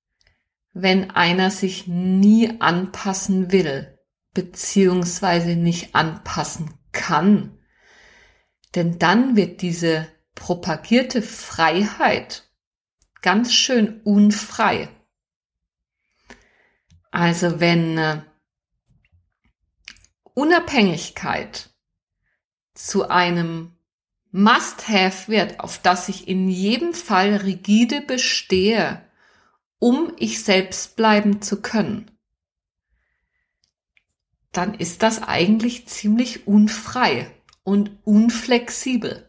wenn 0.73 1.12
einer 1.12 1.52
sich 1.52 1.87
nie 1.87 2.61
anpassen 2.61 3.52
will, 3.52 3.97
beziehungsweise 4.35 5.55
nicht 5.55 5.95
anpassen 5.95 6.75
kann. 6.90 7.59
Denn 8.75 8.99
dann 8.99 9.37
wird 9.37 9.62
diese 9.62 10.09
propagierte 10.35 11.23
Freiheit 11.23 12.50
ganz 13.23 13.55
schön 13.55 14.00
unfrei. 14.02 14.88
Also 17.12 17.61
wenn 17.61 17.99
äh, 17.99 18.23
Unabhängigkeit 20.38 21.71
zu 22.73 23.09
einem 23.09 23.73
Must-Have 24.30 25.26
wird, 25.26 25.59
auf 25.59 25.78
das 25.78 26.09
ich 26.09 26.28
in 26.28 26.49
jedem 26.49 26.95
Fall 26.95 27.35
rigide 27.38 28.02
bestehe, 28.02 29.02
um 29.80 30.12
ich 30.16 30.45
selbst 30.45 30.95
bleiben 30.95 31.42
zu 31.42 31.61
können, 31.61 32.12
dann 34.52 34.75
ist 34.75 35.02
das 35.02 35.25
eigentlich 35.25 35.88
ziemlich 35.88 36.47
unfrei 36.47 37.28
und 37.64 37.99
unflexibel. 38.04 39.28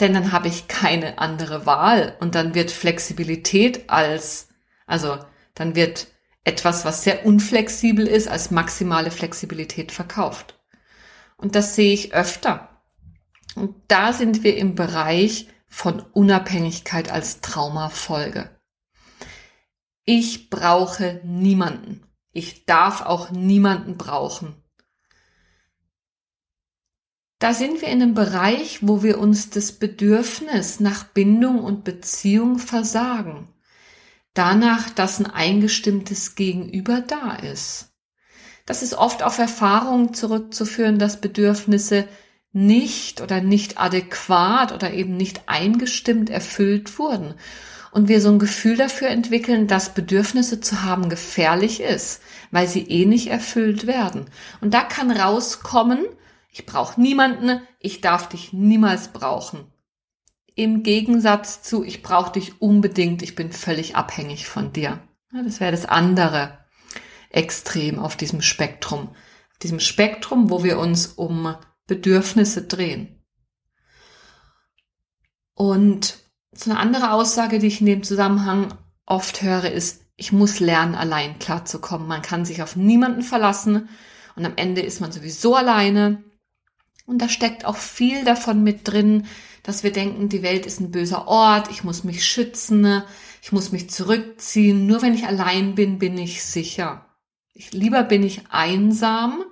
Denn 0.00 0.12
dann 0.12 0.32
habe 0.32 0.48
ich 0.48 0.66
keine 0.66 1.18
andere 1.18 1.66
Wahl 1.66 2.16
und 2.18 2.34
dann 2.34 2.56
wird 2.56 2.72
Flexibilität 2.72 3.88
als, 3.90 4.48
also 4.88 5.24
dann 5.54 5.76
wird 5.76 6.08
etwas, 6.44 6.84
was 6.84 7.04
sehr 7.04 7.24
unflexibel 7.24 8.06
ist, 8.06 8.28
als 8.28 8.50
maximale 8.50 9.10
Flexibilität 9.10 9.92
verkauft. 9.92 10.60
Und 11.36 11.54
das 11.54 11.74
sehe 11.74 11.92
ich 11.92 12.14
öfter. 12.14 12.82
Und 13.54 13.74
da 13.88 14.12
sind 14.12 14.42
wir 14.42 14.56
im 14.56 14.74
Bereich 14.74 15.48
von 15.68 16.00
Unabhängigkeit 16.00 17.10
als 17.10 17.40
Traumafolge. 17.40 18.50
Ich 20.04 20.50
brauche 20.50 21.20
niemanden. 21.24 22.06
Ich 22.32 22.66
darf 22.66 23.02
auch 23.02 23.30
niemanden 23.30 23.96
brauchen. 23.96 24.62
da 27.42 27.54
sind 27.54 27.80
wir 27.80 27.88
in 27.88 28.00
einem 28.00 28.14
Bereich, 28.14 28.86
wo 28.86 29.02
wir 29.02 29.18
uns 29.18 29.50
das 29.50 29.72
Bedürfnis 29.72 30.78
nach 30.78 31.02
Bindung 31.02 31.58
und 31.58 31.82
Beziehung 31.82 32.60
versagen. 32.60 33.51
Danach, 34.34 34.90
dass 34.90 35.18
ein 35.18 35.26
eingestimmtes 35.26 36.34
Gegenüber 36.34 37.00
da 37.00 37.34
ist. 37.36 37.90
Das 38.64 38.82
ist 38.82 38.94
oft 38.94 39.22
auf 39.22 39.38
Erfahrungen 39.38 40.14
zurückzuführen, 40.14 40.98
dass 40.98 41.20
Bedürfnisse 41.20 42.08
nicht 42.52 43.20
oder 43.20 43.40
nicht 43.40 43.78
adäquat 43.78 44.72
oder 44.72 44.92
eben 44.92 45.16
nicht 45.16 45.42
eingestimmt 45.46 46.30
erfüllt 46.30 46.98
wurden. 46.98 47.34
Und 47.90 48.08
wir 48.08 48.22
so 48.22 48.30
ein 48.30 48.38
Gefühl 48.38 48.76
dafür 48.76 49.08
entwickeln, 49.08 49.66
dass 49.66 49.92
Bedürfnisse 49.92 50.60
zu 50.60 50.82
haben 50.82 51.10
gefährlich 51.10 51.80
ist, 51.80 52.22
weil 52.50 52.66
sie 52.66 52.82
eh 52.88 53.04
nicht 53.04 53.28
erfüllt 53.28 53.86
werden. 53.86 54.26
Und 54.62 54.72
da 54.72 54.82
kann 54.82 55.10
rauskommen, 55.10 56.06
ich 56.50 56.64
brauche 56.64 57.00
niemanden, 57.00 57.60
ich 57.80 58.00
darf 58.00 58.28
dich 58.28 58.52
niemals 58.52 59.08
brauchen. 59.08 59.71
Im 60.54 60.82
Gegensatz 60.82 61.62
zu, 61.62 61.82
ich 61.82 62.02
brauche 62.02 62.32
dich 62.32 62.60
unbedingt, 62.60 63.22
ich 63.22 63.34
bin 63.34 63.52
völlig 63.52 63.96
abhängig 63.96 64.46
von 64.46 64.72
dir. 64.72 65.00
Das 65.32 65.60
wäre 65.60 65.72
das 65.72 65.86
andere 65.86 66.58
Extrem 67.30 67.98
auf 67.98 68.16
diesem 68.16 68.42
Spektrum. 68.42 69.08
Auf 69.08 69.58
diesem 69.62 69.80
Spektrum, 69.80 70.50
wo 70.50 70.62
wir 70.62 70.78
uns 70.78 71.06
um 71.06 71.54
Bedürfnisse 71.86 72.62
drehen. 72.62 73.24
Und 75.54 76.18
so 76.52 76.70
eine 76.70 76.78
andere 76.78 77.12
Aussage, 77.12 77.58
die 77.58 77.68
ich 77.68 77.80
in 77.80 77.86
dem 77.86 78.02
Zusammenhang 78.02 78.74
oft 79.06 79.42
höre, 79.42 79.70
ist, 79.70 80.02
ich 80.16 80.32
muss 80.32 80.60
lernen, 80.60 80.94
allein 80.94 81.38
klarzukommen. 81.38 82.06
Man 82.06 82.22
kann 82.22 82.44
sich 82.44 82.62
auf 82.62 82.76
niemanden 82.76 83.22
verlassen 83.22 83.88
und 84.36 84.44
am 84.44 84.52
Ende 84.56 84.82
ist 84.82 85.00
man 85.00 85.12
sowieso 85.12 85.56
alleine 85.56 86.22
und 87.06 87.20
da 87.20 87.28
steckt 87.28 87.64
auch 87.64 87.76
viel 87.76 88.24
davon 88.24 88.62
mit 88.62 88.86
drin, 88.88 89.26
dass 89.62 89.82
wir 89.82 89.92
denken, 89.92 90.28
die 90.28 90.42
Welt 90.42 90.66
ist 90.66 90.80
ein 90.80 90.90
böser 90.90 91.28
Ort, 91.28 91.70
ich 91.70 91.84
muss 91.84 92.04
mich 92.04 92.24
schützen, 92.24 93.02
ich 93.42 93.52
muss 93.52 93.72
mich 93.72 93.90
zurückziehen, 93.90 94.86
nur 94.86 95.02
wenn 95.02 95.14
ich 95.14 95.26
allein 95.26 95.74
bin, 95.74 95.98
bin 95.98 96.18
ich 96.18 96.44
sicher. 96.44 97.06
Ich, 97.54 97.72
lieber 97.72 98.02
bin 98.02 98.22
ich 98.22 98.42
einsam, 98.50 99.44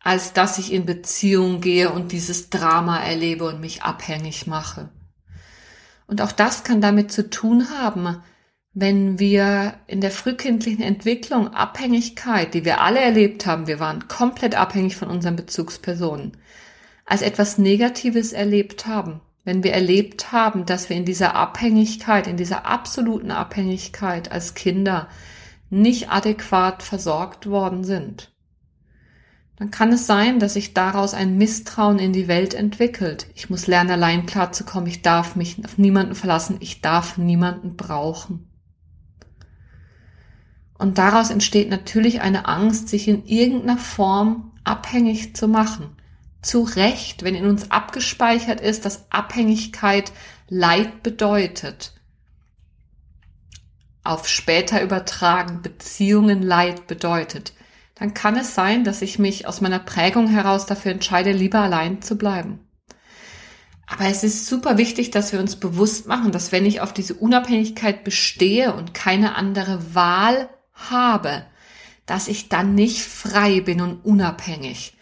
als 0.00 0.34
dass 0.34 0.58
ich 0.58 0.72
in 0.72 0.84
Beziehung 0.84 1.60
gehe 1.60 1.90
und 1.90 2.12
dieses 2.12 2.50
Drama 2.50 2.98
erlebe 2.98 3.46
und 3.46 3.60
mich 3.60 3.82
abhängig 3.82 4.46
mache. 4.46 4.90
Und 6.06 6.20
auch 6.20 6.32
das 6.32 6.64
kann 6.64 6.82
damit 6.82 7.10
zu 7.10 7.30
tun 7.30 7.70
haben, 7.70 8.22
wenn 8.74 9.18
wir 9.18 9.74
in 9.86 10.00
der 10.00 10.10
frühkindlichen 10.10 10.82
Entwicklung 10.82 11.48
Abhängigkeit, 11.48 12.52
die 12.52 12.64
wir 12.64 12.80
alle 12.80 13.00
erlebt 13.00 13.46
haben, 13.46 13.66
wir 13.66 13.80
waren 13.80 14.08
komplett 14.08 14.56
abhängig 14.56 14.96
von 14.96 15.08
unseren 15.08 15.36
Bezugspersonen, 15.36 16.36
als 17.14 17.22
etwas 17.22 17.58
Negatives 17.58 18.32
erlebt 18.32 18.88
haben. 18.88 19.20
Wenn 19.44 19.62
wir 19.62 19.72
erlebt 19.72 20.32
haben, 20.32 20.66
dass 20.66 20.88
wir 20.88 20.96
in 20.96 21.04
dieser 21.04 21.36
Abhängigkeit, 21.36 22.26
in 22.26 22.36
dieser 22.36 22.66
absoluten 22.66 23.30
Abhängigkeit 23.30 24.32
als 24.32 24.54
Kinder 24.54 25.06
nicht 25.70 26.10
adäquat 26.10 26.82
versorgt 26.82 27.46
worden 27.46 27.84
sind, 27.84 28.32
dann 29.54 29.70
kann 29.70 29.92
es 29.92 30.08
sein, 30.08 30.40
dass 30.40 30.54
sich 30.54 30.74
daraus 30.74 31.14
ein 31.14 31.38
Misstrauen 31.38 32.00
in 32.00 32.12
die 32.12 32.26
Welt 32.26 32.52
entwickelt. 32.52 33.28
Ich 33.36 33.48
muss 33.48 33.68
lernen, 33.68 33.92
allein 33.92 34.26
klarzukommen. 34.26 34.88
Ich 34.88 35.02
darf 35.02 35.36
mich 35.36 35.64
auf 35.64 35.78
niemanden 35.78 36.16
verlassen. 36.16 36.56
Ich 36.58 36.80
darf 36.80 37.16
niemanden 37.16 37.76
brauchen. 37.76 38.48
Und 40.76 40.98
daraus 40.98 41.30
entsteht 41.30 41.70
natürlich 41.70 42.22
eine 42.22 42.48
Angst, 42.48 42.88
sich 42.88 43.06
in 43.06 43.24
irgendeiner 43.24 43.78
Form 43.78 44.50
abhängig 44.64 45.36
zu 45.36 45.46
machen. 45.46 45.93
Zu 46.44 46.62
Recht, 46.62 47.22
wenn 47.22 47.34
in 47.34 47.46
uns 47.46 47.70
abgespeichert 47.70 48.60
ist, 48.60 48.84
dass 48.84 49.10
Abhängigkeit 49.10 50.12
Leid 50.48 51.02
bedeutet. 51.02 51.94
Auf 54.04 54.28
später 54.28 54.82
übertragen 54.82 55.62
Beziehungen 55.62 56.42
Leid 56.42 56.86
bedeutet. 56.86 57.54
Dann 57.94 58.12
kann 58.12 58.36
es 58.36 58.54
sein, 58.54 58.84
dass 58.84 59.00
ich 59.00 59.18
mich 59.18 59.46
aus 59.46 59.62
meiner 59.62 59.78
Prägung 59.78 60.28
heraus 60.28 60.66
dafür 60.66 60.92
entscheide, 60.92 61.32
lieber 61.32 61.60
allein 61.60 62.02
zu 62.02 62.18
bleiben. 62.18 62.60
Aber 63.86 64.04
es 64.04 64.22
ist 64.22 64.46
super 64.46 64.76
wichtig, 64.76 65.10
dass 65.10 65.32
wir 65.32 65.40
uns 65.40 65.56
bewusst 65.56 66.06
machen, 66.06 66.30
dass 66.30 66.52
wenn 66.52 66.66
ich 66.66 66.82
auf 66.82 66.92
diese 66.92 67.14
Unabhängigkeit 67.14 68.04
bestehe 68.04 68.74
und 68.74 68.92
keine 68.92 69.34
andere 69.36 69.94
Wahl 69.94 70.50
habe, 70.74 71.46
dass 72.04 72.28
ich 72.28 72.50
dann 72.50 72.74
nicht 72.74 73.00
frei 73.02 73.62
bin 73.62 73.80
und 73.80 74.04
unabhängig, 74.04 74.93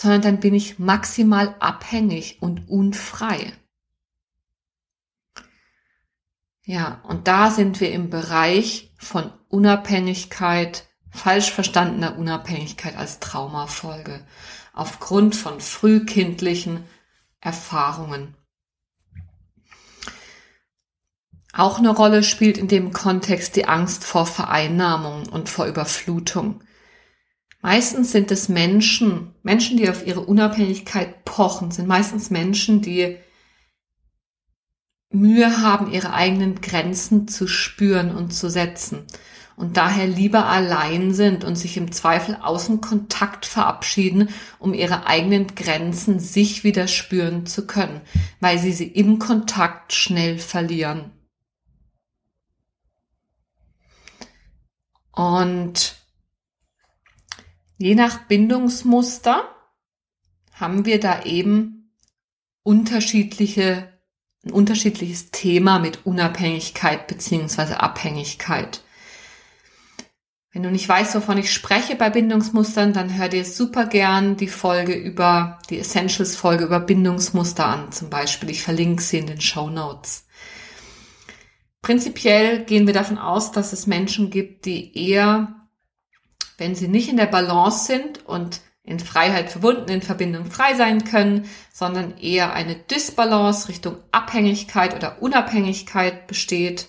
sondern 0.00 0.22
dann 0.22 0.40
bin 0.40 0.54
ich 0.54 0.78
maximal 0.78 1.54
abhängig 1.58 2.38
und 2.40 2.70
unfrei. 2.70 3.52
Ja, 6.64 7.02
und 7.02 7.28
da 7.28 7.50
sind 7.50 7.82
wir 7.82 7.92
im 7.92 8.08
Bereich 8.08 8.94
von 8.96 9.30
Unabhängigkeit, 9.48 10.86
falsch 11.10 11.50
verstandener 11.50 12.16
Unabhängigkeit 12.16 12.96
als 12.96 13.20
Traumafolge, 13.20 14.24
aufgrund 14.72 15.36
von 15.36 15.60
frühkindlichen 15.60 16.84
Erfahrungen. 17.42 18.34
Auch 21.52 21.78
eine 21.78 21.90
Rolle 21.90 22.22
spielt 22.22 22.56
in 22.56 22.68
dem 22.68 22.94
Kontext 22.94 23.54
die 23.54 23.68
Angst 23.68 24.04
vor 24.04 24.24
Vereinnahmung 24.24 25.28
und 25.28 25.50
vor 25.50 25.66
Überflutung. 25.66 26.62
Meistens 27.62 28.12
sind 28.12 28.30
es 28.30 28.48
Menschen, 28.48 29.34
Menschen, 29.42 29.76
die 29.76 29.88
auf 29.88 30.06
ihre 30.06 30.20
Unabhängigkeit 30.20 31.24
pochen, 31.24 31.70
sind 31.70 31.86
meistens 31.86 32.30
Menschen, 32.30 32.80
die 32.80 33.16
Mühe 35.10 35.60
haben, 35.60 35.92
ihre 35.92 36.14
eigenen 36.14 36.60
Grenzen 36.60 37.28
zu 37.28 37.46
spüren 37.46 38.14
und 38.14 38.32
zu 38.32 38.48
setzen 38.48 39.06
und 39.60 39.76
daher 39.76 40.06
lieber 40.06 40.46
allein 40.46 41.12
sind 41.12 41.44
und 41.44 41.54
sich 41.54 41.76
im 41.76 41.92
Zweifel 41.92 42.34
aus 42.40 42.64
dem 42.64 42.80
Kontakt 42.80 43.44
verabschieden, 43.44 44.30
um 44.58 44.72
ihre 44.72 45.06
eigenen 45.06 45.54
Grenzen 45.54 46.18
sich 46.18 46.64
wieder 46.64 46.88
spüren 46.88 47.44
zu 47.44 47.66
können, 47.66 48.00
weil 48.40 48.58
sie 48.58 48.72
sie 48.72 48.86
im 48.86 49.18
Kontakt 49.18 49.92
schnell 49.92 50.38
verlieren. 50.38 51.10
Und 55.12 55.99
je 57.80 57.94
nach 57.94 58.26
Bindungsmuster 58.28 59.42
haben 60.52 60.84
wir 60.84 61.00
da 61.00 61.22
eben 61.22 61.96
unterschiedliche, 62.62 63.98
ein 64.44 64.52
unterschiedliches 64.52 65.30
Thema 65.30 65.78
mit 65.78 66.04
Unabhängigkeit 66.04 67.06
beziehungsweise 67.06 67.80
Abhängigkeit. 67.80 68.82
Wenn 70.52 70.62
du 70.62 70.70
nicht 70.70 70.86
weißt, 70.86 71.14
wovon 71.14 71.38
ich 71.38 71.54
spreche 71.54 71.96
bei 71.96 72.10
Bindungsmustern, 72.10 72.92
dann 72.92 73.16
hör 73.16 73.30
dir 73.30 73.46
super 73.46 73.86
gern 73.86 74.36
die 74.36 74.48
Folge 74.48 74.92
über, 74.92 75.58
die 75.70 75.78
Essentials 75.78 76.36
Folge 76.36 76.64
über 76.64 76.80
Bindungsmuster 76.80 77.64
an, 77.64 77.92
zum 77.92 78.10
Beispiel. 78.10 78.50
Ich 78.50 78.62
verlinke 78.62 79.02
sie 79.02 79.18
in 79.18 79.26
den 79.26 79.40
Show 79.40 79.70
Notes. 79.70 80.26
Prinzipiell 81.80 82.62
gehen 82.64 82.86
wir 82.86 82.92
davon 82.92 83.16
aus, 83.16 83.52
dass 83.52 83.72
es 83.72 83.86
Menschen 83.86 84.28
gibt, 84.28 84.66
die 84.66 85.08
eher, 85.08 85.59
wenn 86.60 86.76
sie 86.76 86.86
nicht 86.86 87.08
in 87.08 87.16
der 87.16 87.26
Balance 87.26 87.86
sind 87.86 88.24
und 88.26 88.60
in 88.84 89.00
Freiheit 89.00 89.50
verbunden, 89.50 89.90
in 89.90 90.02
Verbindung 90.02 90.46
frei 90.46 90.74
sein 90.74 91.04
können, 91.04 91.48
sondern 91.72 92.16
eher 92.18 92.52
eine 92.52 92.76
Disbalance 92.76 93.68
Richtung 93.68 93.96
Abhängigkeit 94.12 94.94
oder 94.94 95.20
Unabhängigkeit 95.20 96.28
besteht 96.28 96.88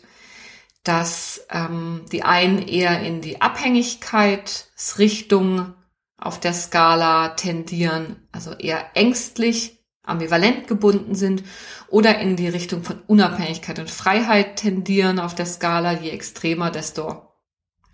dass 0.84 1.46
ähm, 1.52 2.06
die 2.12 2.24
einen 2.24 2.68
eher 2.68 3.02
in 3.02 3.22
die 3.22 3.40
Abhängigkeitsrichtung 3.42 5.74
auf 6.18 6.40
der 6.40 6.54
Skala 6.54 7.30
tendieren, 7.30 8.28
also 8.32 8.54
eher 8.54 8.96
ängstlich, 8.96 9.80
ambivalent 10.04 10.68
gebunden 10.68 11.16
sind 11.16 11.44
oder 11.88 12.20
in 12.20 12.36
die 12.36 12.48
Richtung 12.48 12.84
von 12.84 13.00
Unabhängigkeit 13.06 13.78
und 13.80 13.92
Freiheit 13.92 14.58
tendieren 14.58 15.20
auf 15.20 15.36
der 15.36 15.46
Skala, 15.46 15.94
je 15.94 16.10
extremer, 16.10 16.72
desto 16.72 17.32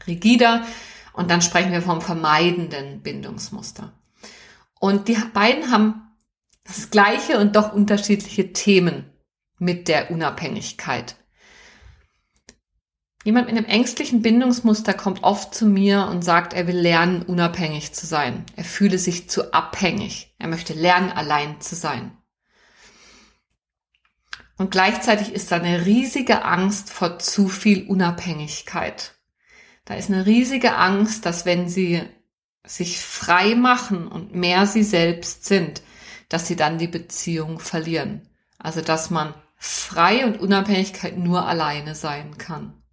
rigider. 0.08 0.66
Und 1.18 1.32
dann 1.32 1.42
sprechen 1.42 1.72
wir 1.72 1.82
vom 1.82 2.00
vermeidenden 2.00 3.02
Bindungsmuster. 3.02 3.92
Und 4.80 5.08
die 5.08 5.18
beiden 5.34 5.72
haben 5.72 6.12
das 6.64 6.92
gleiche 6.92 7.40
und 7.40 7.56
doch 7.56 7.74
unterschiedliche 7.74 8.54
Themen 8.54 9.12
mit 9.58 9.88
der 9.88 10.12
Unabhängigkeit. 10.12 11.16
Jemand 13.24 13.48
mit 13.48 13.58
einem 13.58 13.66
ängstlichen 13.66 14.22
Bindungsmuster 14.22 14.94
kommt 14.94 15.24
oft 15.24 15.56
zu 15.56 15.66
mir 15.66 16.06
und 16.06 16.24
sagt, 16.24 16.54
er 16.54 16.68
will 16.68 16.78
lernen, 16.78 17.24
unabhängig 17.24 17.94
zu 17.94 18.06
sein. 18.06 18.46
Er 18.56 18.64
fühle 18.64 19.00
sich 19.00 19.28
zu 19.28 19.54
abhängig. 19.54 20.36
Er 20.38 20.48
möchte 20.48 20.74
lernen, 20.74 21.12
allein 21.12 21.60
zu 21.62 21.74
sein. 21.74 22.16
Und 24.60 24.70
gleichzeitig 24.70 25.34
ist 25.34 25.52
da 25.52 25.56
eine 25.56 25.88
riesige 25.88 26.46
Angst 26.46 26.92
vor 26.92 27.18
zu 27.18 27.48
viel 27.48 27.88
Unabhängigkeit. 27.88 29.17
Da 29.88 29.96
ist 29.96 30.10
eine 30.10 30.26
riesige 30.26 30.76
Angst, 30.76 31.26
dass 31.26 31.46
wenn 31.46 31.70
sie 31.70 32.02
sich 32.66 33.00
frei 33.00 33.56
machen 33.56 34.10
und 34.10 34.36
mehr 34.36 34.68
sie 34.68 34.84
selbst 34.84 35.46
sind, 35.46 35.82
dass 36.28 36.46
sie 36.46 36.58
dann 36.58 36.78
die 36.78 36.90
Beziehung 36.90 37.60
verlieren. 37.60 38.28
Also 38.60 38.82
dass 38.82 39.12
man 39.12 39.34
frei 39.56 40.26
und 40.26 40.42
Unabhängigkeit 40.42 41.18
nur 41.18 41.48
alleine 41.48 41.96
sein 41.96 42.38
kann. 42.38 42.84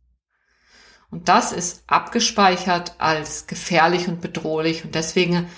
Und 1.10 1.28
das 1.28 1.50
ist 1.50 1.82
abgespeichert 1.88 2.94
als 2.98 3.48
gefährlich 3.48 4.06
und 4.06 4.20
bedrohlich 4.20 4.84
und 4.84 4.94
deswegen 4.94 5.48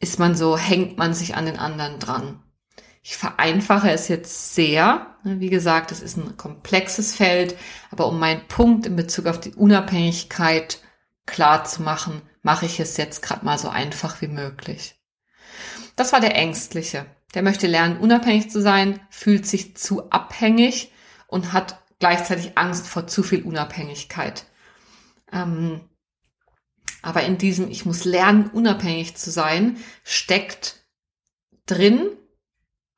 ist 0.00 0.18
man 0.18 0.36
so, 0.36 0.58
hängt 0.58 0.98
man 0.98 1.14
sich 1.14 1.34
an 1.34 1.46
den 1.46 1.58
anderen 1.58 1.98
dran. 1.98 2.42
Ich 3.08 3.16
vereinfache 3.16 3.88
es 3.92 4.08
jetzt 4.08 4.56
sehr. 4.56 5.14
Wie 5.22 5.48
gesagt, 5.48 5.92
es 5.92 6.02
ist 6.02 6.16
ein 6.16 6.36
komplexes 6.36 7.14
Feld, 7.14 7.56
aber 7.92 8.08
um 8.08 8.18
meinen 8.18 8.48
Punkt 8.48 8.84
in 8.84 8.96
Bezug 8.96 9.26
auf 9.26 9.38
die 9.38 9.54
Unabhängigkeit 9.54 10.80
klar 11.24 11.64
zu 11.64 11.82
machen, 11.82 12.20
mache 12.42 12.66
ich 12.66 12.80
es 12.80 12.96
jetzt 12.96 13.22
gerade 13.22 13.44
mal 13.44 13.58
so 13.58 13.68
einfach 13.68 14.20
wie 14.22 14.26
möglich. 14.26 14.96
Das 15.94 16.12
war 16.12 16.18
der 16.18 16.34
Ängstliche. 16.34 17.06
Der 17.34 17.42
möchte 17.44 17.68
lernen, 17.68 17.98
unabhängig 17.98 18.50
zu 18.50 18.60
sein, 18.60 18.98
fühlt 19.08 19.46
sich 19.46 19.76
zu 19.76 20.10
abhängig 20.10 20.90
und 21.28 21.52
hat 21.52 21.80
gleichzeitig 22.00 22.58
Angst 22.58 22.88
vor 22.88 23.06
zu 23.06 23.22
viel 23.22 23.44
Unabhängigkeit. 23.44 24.46
Ähm, 25.32 25.80
aber 27.02 27.22
in 27.22 27.38
diesem, 27.38 27.70
ich 27.70 27.86
muss 27.86 28.04
lernen, 28.04 28.50
unabhängig 28.50 29.16
zu 29.16 29.30
sein, 29.30 29.76
steckt 30.02 30.84
drin, 31.66 32.10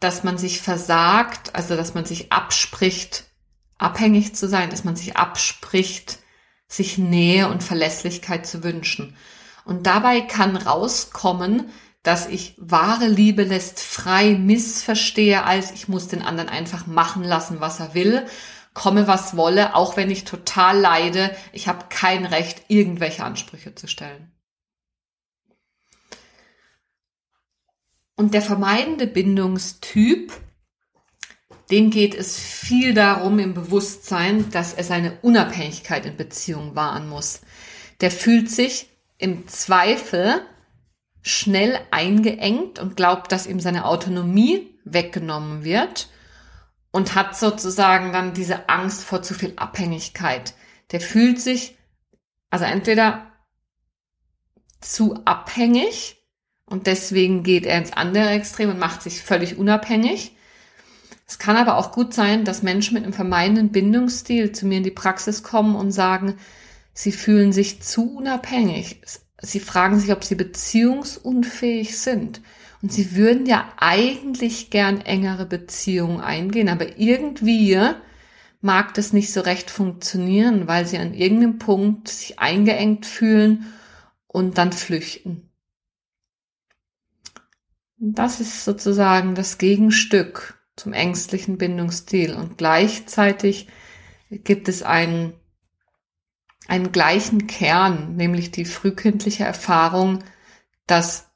dass 0.01 0.25
man 0.25 0.39
sich 0.39 0.61
versagt, 0.61 1.55
also 1.55 1.77
dass 1.77 1.95
man 1.95 2.05
sich 2.05 2.33
abspricht, 2.33 3.25
abhängig 3.79 4.35
zu 4.35 4.49
sein, 4.49 4.71
dass 4.71 4.85
man 4.85 4.97
sich 4.97 5.17
abspricht, 5.17 6.19
sich 6.69 6.99
Nähe 6.99 7.49
und 7.49 7.63
Verlässlichkeit 7.63 8.47
zu 8.47 8.63
wünschen. 8.63 9.17
Und 9.65 9.87
dabei 9.87 10.21
kann 10.21 10.57
rauskommen, 10.57 11.71
dass 12.03 12.27
ich 12.27 12.55
wahre 12.59 13.07
Liebe 13.07 13.43
lässt 13.43 13.81
frei 13.81 14.35
missverstehe, 14.35 15.45
als 15.45 15.73
ich 15.73 15.89
muss 15.89 16.09
den 16.09 16.23
anderen 16.23 16.49
einfach 16.49 16.87
machen 16.87 17.25
lassen, 17.25 17.61
was 17.61 17.81
er 17.81 17.95
will, 17.95 18.27
komme 18.73 19.07
was 19.09 19.37
wolle, 19.37 19.75
auch 19.75 19.97
wenn 19.97 20.11
ich 20.11 20.25
total 20.25 20.79
leide, 20.79 21.37
ich 21.53 21.67
habe 21.69 21.87
kein 21.89 22.25
Recht, 22.25 22.63
irgendwelche 22.69 23.25
Ansprüche 23.25 23.75
zu 23.75 23.89
stellen. 23.89 24.31
Und 28.18 28.35
der 28.35 28.42
vermeidende 28.42 29.07
Bindungstyp, 29.07 30.33
dem 31.70 31.90
geht 31.90 32.16
es 32.16 32.37
viel 32.37 32.92
darum 32.92 33.38
im 33.38 33.54
Bewusstsein, 33.54 34.50
dass 34.50 34.74
er 34.74 34.83
seine 34.83 35.20
Unabhängigkeit 35.22 36.04
in 36.04 36.16
Beziehung 36.16 36.74
wahren 36.74 37.09
muss. 37.09 37.42
Der 38.00 38.11
fühlt 38.11 38.50
sich 38.50 38.88
im 39.18 39.46
Zweifel 39.46 40.42
schnell 41.22 41.78
eingeengt 41.92 42.81
und 42.81 42.96
glaubt, 42.96 43.31
dass 43.31 43.46
ihm 43.46 43.61
seine 43.61 43.85
Autonomie 43.85 44.76
weggenommen 44.85 45.62
wird 45.62 46.09
und 46.90 47.14
hat 47.14 47.38
sozusagen 47.38 48.12
dann 48.12 48.35
diese 48.35 48.68
Angst 48.68 49.04
vor 49.04 49.22
zu 49.22 49.33
viel 49.33 49.52
Abhängigkeit. 49.54 50.54
Der 50.90 51.00
fühlt 51.00 51.40
sich 51.40 51.78
also 52.50 52.64
entweder 52.64 53.31
zu 54.81 55.14
abhängig 55.24 56.17
und 56.68 56.87
deswegen 56.87 57.42
geht 57.42 57.66
er 57.66 57.78
ins 57.78 57.92
andere 57.92 58.31
Extrem 58.31 58.70
und 58.70 58.78
macht 58.78 59.02
sich 59.02 59.22
völlig 59.22 59.59
unabhängig. 59.59 60.37
Es 61.26 61.38
kann 61.38 61.57
aber 61.57 61.76
auch 61.76 61.92
gut 61.92 62.14
sein, 62.14 62.44
dass 62.44 62.62
Menschen 62.62 62.94
mit 62.94 63.04
einem 63.04 63.12
vermeidenden 63.12 63.70
Bindungsstil 63.70 64.52
zu 64.52 64.66
mir 64.66 64.78
in 64.78 64.85
die 64.85 64.90
Praxis 64.90 65.42
kommen 65.42 65.76
und 65.76 65.92
sagen, 65.92 66.35
sie 66.94 67.12
fühlen 67.12 67.52
sich 67.52 67.83
zu 67.83 68.16
unabhängig. 68.16 69.02
Sie 69.40 69.61
fragen 69.61 69.98
sich, 69.98 70.11
ob 70.12 70.24
sie 70.24 70.35
beziehungsunfähig 70.35 71.98
sind. 71.98 72.40
Und 72.81 72.92
sie 72.92 73.14
würden 73.16 73.46
ja 73.46 73.68
eigentlich 73.76 74.70
gern 74.70 75.00
engere 75.00 75.46
Beziehungen 75.46 76.20
eingehen, 76.20 76.68
aber 76.68 76.98
irgendwie 76.98 77.78
mag 78.61 78.94
das 78.94 79.12
nicht 79.12 79.33
so 79.33 79.40
recht 79.40 79.70
funktionieren, 79.70 80.66
weil 80.66 80.87
sie 80.87 80.98
an 80.98 81.14
irgendeinem 81.14 81.59
Punkt 81.59 82.09
sich 82.09 82.38
eingeengt 82.38 83.07
fühlen 83.07 83.66
und 84.26 84.59
dann 84.59 84.72
flüchten. 84.72 85.48
Das 88.01 88.41
ist 88.41 88.65
sozusagen 88.65 89.35
das 89.35 89.59
Gegenstück 89.59 90.59
zum 90.77 90.93
ängstlichen 90.93 91.59
Bindungsstil. 91.59 92.35
Und 92.35 92.57
gleichzeitig 92.57 93.69
gibt 94.31 94.69
es 94.69 94.83
einen 94.83 95.35
einen 96.69 96.93
gleichen 96.93 97.47
Kern, 97.47 98.15
nämlich 98.17 98.51
die 98.51 98.67
frühkindliche 98.67 99.43
Erfahrung, 99.45 100.23
dass 100.87 101.31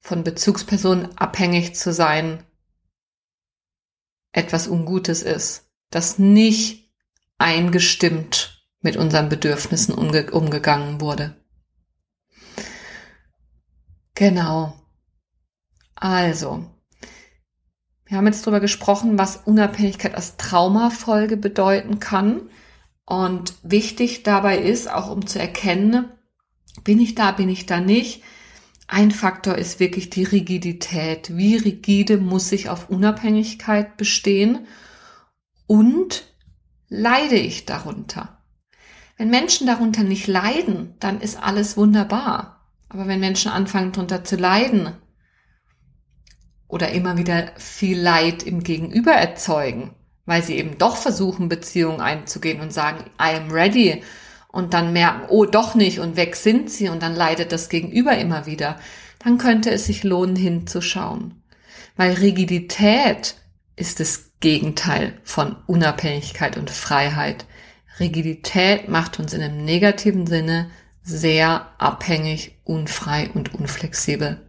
von 0.00 0.24
Bezugspersonen 0.24 1.16
abhängig 1.16 1.76
zu 1.76 1.92
sein 1.92 2.42
etwas 4.32 4.66
Ungutes 4.66 5.22
ist, 5.22 5.70
dass 5.90 6.18
nicht 6.18 6.90
eingestimmt 7.38 8.66
mit 8.80 8.96
unseren 8.96 9.28
Bedürfnissen 9.28 9.94
umge 9.94 10.30
umgegangen 10.32 11.00
wurde. 11.00 11.36
Genau. 14.14 14.81
Also, 16.02 16.64
wir 18.06 18.16
haben 18.16 18.26
jetzt 18.26 18.44
darüber 18.44 18.58
gesprochen, 18.58 19.18
was 19.18 19.36
Unabhängigkeit 19.36 20.16
als 20.16 20.36
Traumafolge 20.36 21.36
bedeuten 21.36 22.00
kann. 22.00 22.50
Und 23.04 23.54
wichtig 23.62 24.24
dabei 24.24 24.58
ist, 24.58 24.90
auch 24.90 25.08
um 25.08 25.28
zu 25.28 25.38
erkennen, 25.38 26.06
bin 26.82 26.98
ich 26.98 27.14
da, 27.14 27.30
bin 27.30 27.48
ich 27.48 27.66
da 27.66 27.78
nicht. 27.78 28.24
Ein 28.88 29.12
Faktor 29.12 29.54
ist 29.54 29.78
wirklich 29.78 30.10
die 30.10 30.24
Rigidität. 30.24 31.36
Wie 31.36 31.54
rigide 31.54 32.16
muss 32.16 32.50
ich 32.50 32.68
auf 32.68 32.90
Unabhängigkeit 32.90 33.96
bestehen? 33.96 34.66
Und 35.68 36.24
leide 36.88 37.36
ich 37.36 37.64
darunter? 37.64 38.42
Wenn 39.16 39.30
Menschen 39.30 39.68
darunter 39.68 40.02
nicht 40.02 40.26
leiden, 40.26 40.94
dann 40.98 41.20
ist 41.20 41.40
alles 41.40 41.76
wunderbar. 41.76 42.66
Aber 42.88 43.06
wenn 43.06 43.20
Menschen 43.20 43.52
anfangen 43.52 43.92
darunter 43.92 44.24
zu 44.24 44.34
leiden 44.34 44.94
oder 46.72 46.90
immer 46.90 47.18
wieder 47.18 47.52
viel 47.58 48.00
Leid 48.00 48.44
im 48.44 48.62
Gegenüber 48.62 49.12
erzeugen, 49.12 49.90
weil 50.24 50.42
sie 50.42 50.56
eben 50.56 50.78
doch 50.78 50.96
versuchen, 50.96 51.50
Beziehungen 51.50 52.00
einzugehen 52.00 52.62
und 52.62 52.72
sagen, 52.72 53.04
I 53.20 53.36
am 53.36 53.50
ready 53.50 54.02
und 54.48 54.72
dann 54.72 54.94
merken, 54.94 55.26
oh, 55.28 55.44
doch 55.44 55.74
nicht 55.74 56.00
und 56.00 56.16
weg 56.16 56.34
sind 56.34 56.70
sie 56.70 56.88
und 56.88 57.02
dann 57.02 57.14
leidet 57.14 57.52
das 57.52 57.68
Gegenüber 57.68 58.16
immer 58.16 58.46
wieder, 58.46 58.78
dann 59.18 59.36
könnte 59.36 59.70
es 59.70 59.84
sich 59.84 60.02
lohnen, 60.02 60.34
hinzuschauen. 60.34 61.42
Weil 61.98 62.14
Rigidität 62.14 63.34
ist 63.76 64.00
das 64.00 64.30
Gegenteil 64.40 65.12
von 65.24 65.56
Unabhängigkeit 65.66 66.56
und 66.56 66.70
Freiheit. 66.70 67.44
Rigidität 68.00 68.88
macht 68.88 69.18
uns 69.18 69.34
in 69.34 69.42
einem 69.42 69.62
negativen 69.62 70.26
Sinne 70.26 70.70
sehr 71.02 71.68
abhängig, 71.76 72.56
unfrei 72.64 73.28
und 73.34 73.54
unflexibel. 73.54 74.40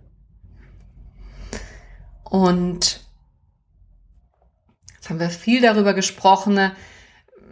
Und 2.33 3.01
Jetzt 4.95 5.09
haben 5.09 5.19
wir 5.19 5.29
viel 5.29 5.61
darüber 5.61 5.93
gesprochen, 5.93 6.71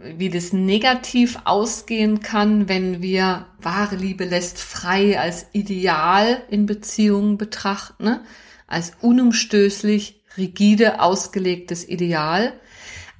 wie 0.02 0.28
das 0.28 0.52
negativ 0.52 1.38
ausgehen 1.44 2.18
kann, 2.18 2.68
wenn 2.68 3.00
wir 3.00 3.46
wahre 3.60 3.94
Liebe 3.94 4.24
lässt 4.24 4.58
frei 4.58 5.20
als 5.20 5.46
Ideal 5.52 6.42
in 6.48 6.66
Beziehungen 6.66 7.38
betrachten, 7.38 8.04
ne? 8.04 8.24
als 8.66 8.94
unumstößlich, 9.02 10.24
rigide 10.36 11.00
ausgelegtes 11.00 11.86
Ideal. 11.88 12.54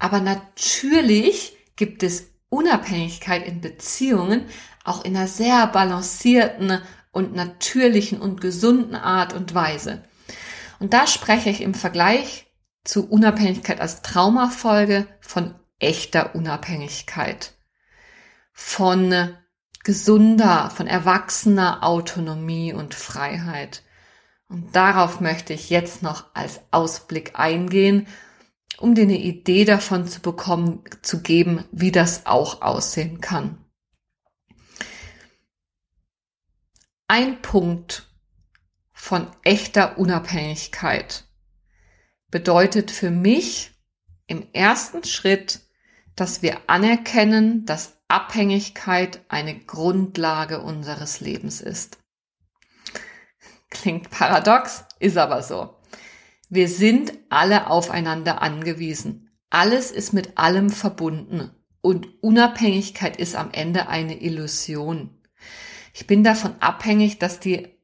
Aber 0.01 0.20
natürlich 0.20 1.57
gibt 1.77 2.03
es 2.03 2.31
Unabhängigkeit 2.48 3.46
in 3.46 3.61
Beziehungen 3.61 4.46
auch 4.83 5.05
in 5.05 5.14
einer 5.14 5.29
sehr 5.29 5.66
balancierten 5.68 6.81
und 7.12 7.37
natürlichen 7.37 8.20
und 8.20 8.40
gesunden 8.40 8.96
Art 8.96 9.33
und 9.33 9.55
Weise. 9.55 10.03
Und 10.83 10.95
da 10.95 11.07
spreche 11.07 11.49
ich 11.49 11.61
im 11.61 11.75
Vergleich 11.75 12.53
zu 12.83 13.09
Unabhängigkeit 13.09 13.81
als 13.81 14.03
Traumafolge 14.03 15.07
von 15.21 15.55
echter 15.79 16.35
Unabhängigkeit, 16.35 17.53
von 18.53 19.33
gesunder, 19.85 20.71
von 20.71 20.88
erwachsener 20.88 21.85
Autonomie 21.85 22.73
und 22.73 22.95
Freiheit. 22.95 23.85
Und 24.49 24.75
darauf 24.75 25.21
möchte 25.21 25.53
ich 25.53 25.71
jetzt 25.71 26.03
noch 26.03 26.35
als 26.35 26.59
Ausblick 26.73 27.38
eingehen, 27.38 28.09
um 28.77 28.97
dir 28.97 29.03
eine 29.03 29.18
Idee 29.18 29.64
davon 29.64 30.09
zu 30.09 30.21
bekommen, 30.21 30.83
zu 31.01 31.23
geben, 31.23 31.62
wie 31.71 31.92
das 31.92 32.27
auch 32.27 32.61
aussehen 32.61 33.21
kann. 33.21 33.64
Ein 37.07 37.40
Punkt 37.40 38.12
von 39.03 39.27
echter 39.43 39.99
Unabhängigkeit 39.99 41.25
bedeutet 42.31 42.93
für 42.93 43.11
mich 43.11 43.73
im 44.29 44.47
ersten 44.53 45.03
Schritt, 45.03 45.59
dass 46.15 46.41
wir 46.41 46.59
anerkennen, 46.69 47.67
dass 47.67 47.99
Abhängigkeit 48.07 49.21
eine 49.29 49.59
Grundlage 49.59 50.61
unseres 50.61 51.19
Lebens 51.19 51.61
ist. 51.61 51.99
Klingt 53.71 54.09
paradox, 54.11 54.85
ist 55.01 55.17
aber 55.17 55.43
so. 55.43 55.81
Wir 56.49 56.69
sind 56.69 57.12
alle 57.29 57.71
aufeinander 57.71 58.41
angewiesen. 58.41 59.33
Alles 59.51 59.91
ist 59.91 60.12
mit 60.12 60.38
allem 60.38 60.71
verbunden. 60.71 61.51
Und 61.81 62.23
Unabhängigkeit 62.23 63.17
ist 63.17 63.35
am 63.35 63.51
Ende 63.51 63.88
eine 63.88 64.23
Illusion. 64.23 65.21
Ich 65.93 66.07
bin 66.07 66.23
davon 66.23 66.55
abhängig, 66.61 67.19
dass 67.19 67.41
die 67.41 67.82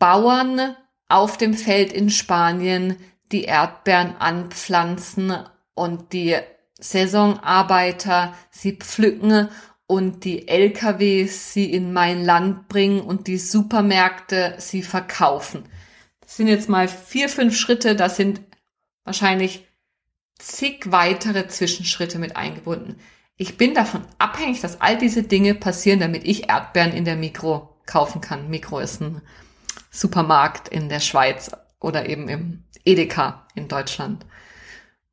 Bauern 0.00 0.74
auf 1.08 1.38
dem 1.38 1.54
Feld 1.54 1.92
in 1.92 2.10
Spanien 2.10 2.96
die 3.30 3.44
Erdbeeren 3.44 4.16
anpflanzen 4.16 5.36
und 5.74 6.12
die 6.12 6.36
Saisonarbeiter 6.80 8.34
sie 8.50 8.72
pflücken 8.72 9.48
und 9.86 10.24
die 10.24 10.48
LKWs 10.48 11.52
sie 11.52 11.70
in 11.70 11.92
mein 11.92 12.24
Land 12.24 12.68
bringen 12.68 13.00
und 13.00 13.26
die 13.26 13.38
Supermärkte 13.38 14.54
sie 14.58 14.82
verkaufen. 14.82 15.64
Das 16.20 16.36
sind 16.36 16.48
jetzt 16.48 16.68
mal 16.68 16.88
vier, 16.88 17.28
fünf 17.28 17.56
Schritte, 17.56 17.94
das 17.94 18.16
sind 18.16 18.40
wahrscheinlich 19.04 19.66
zig 20.38 20.90
weitere 20.90 21.46
Zwischenschritte 21.48 22.18
mit 22.18 22.36
eingebunden. 22.36 22.96
Ich 23.36 23.56
bin 23.56 23.74
davon 23.74 24.02
abhängig, 24.18 24.60
dass 24.60 24.80
all 24.80 24.96
diese 24.96 25.24
Dinge 25.24 25.54
passieren, 25.54 26.00
damit 26.00 26.24
ich 26.24 26.48
Erdbeeren 26.48 26.92
in 26.92 27.04
der 27.04 27.16
Mikro 27.16 27.76
kaufen 27.84 28.20
kann. 28.20 28.48
Mikro 28.48 28.78
ist 28.78 29.00
ein 29.00 29.20
Supermarkt 29.90 30.68
in 30.68 30.88
der 30.88 31.00
Schweiz 31.00 31.50
oder 31.80 32.08
eben 32.08 32.28
im 32.28 32.64
Edeka 32.84 33.46
in 33.54 33.68
Deutschland. 33.68 34.24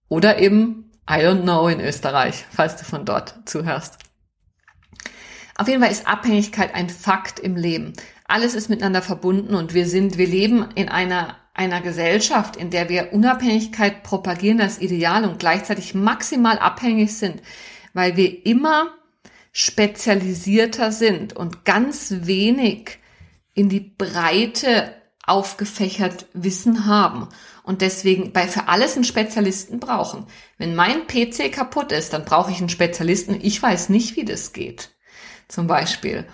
Oder 0.07 0.39
eben, 0.39 0.91
I 1.09 1.15
don't 1.15 1.43
know, 1.43 1.67
in 1.67 1.81
Österreich, 1.81 2.45
falls 2.49 2.77
du 2.77 2.85
von 2.85 3.05
dort 3.05 3.35
zuhörst. 3.45 3.97
Auf 5.57 5.67
jeden 5.67 5.81
Fall 5.81 5.91
ist 5.91 6.07
Abhängigkeit 6.07 6.75
ein 6.75 6.89
Fakt 6.89 7.39
im 7.39 7.55
Leben. 7.55 7.93
Alles 8.27 8.53
ist 8.53 8.69
miteinander 8.69 9.01
verbunden 9.01 9.55
und 9.55 9.73
wir 9.73 9.87
sind, 9.87 10.17
wir 10.17 10.27
leben 10.27 10.69
in 10.75 10.89
einer, 10.89 11.35
einer 11.53 11.81
Gesellschaft, 11.81 12.55
in 12.55 12.69
der 12.69 12.89
wir 12.89 13.13
Unabhängigkeit 13.13 14.03
propagieren 14.03 14.61
als 14.61 14.79
Ideal 14.79 15.25
und 15.25 15.39
gleichzeitig 15.39 15.95
maximal 15.95 16.59
abhängig 16.59 17.17
sind, 17.17 17.41
weil 17.93 18.15
wir 18.15 18.45
immer 18.45 18.93
spezialisierter 19.51 20.91
sind 20.91 21.33
und 21.35 21.65
ganz 21.65 22.13
wenig 22.21 22.99
in 23.57 23.69
die 23.69 23.79
Breite 23.79 24.93
aufgefächert 25.25 26.27
Wissen 26.33 26.85
haben 26.85 27.27
und 27.63 27.81
deswegen 27.81 28.31
bei 28.33 28.47
für 28.47 28.67
alles 28.67 28.95
einen 28.95 29.03
Spezialisten 29.03 29.79
brauchen. 29.79 30.27
Wenn 30.59 30.75
mein 30.75 31.07
PC 31.07 31.51
kaputt 31.51 31.91
ist, 31.91 32.13
dann 32.13 32.23
brauche 32.23 32.51
ich 32.51 32.59
einen 32.59 32.69
Spezialisten. 32.69 33.39
Ich 33.41 33.61
weiß 33.61 33.89
nicht, 33.89 34.15
wie 34.15 34.25
das 34.25 34.53
geht. 34.53 34.91
Zum 35.47 35.65
Beispiel. 35.65 36.27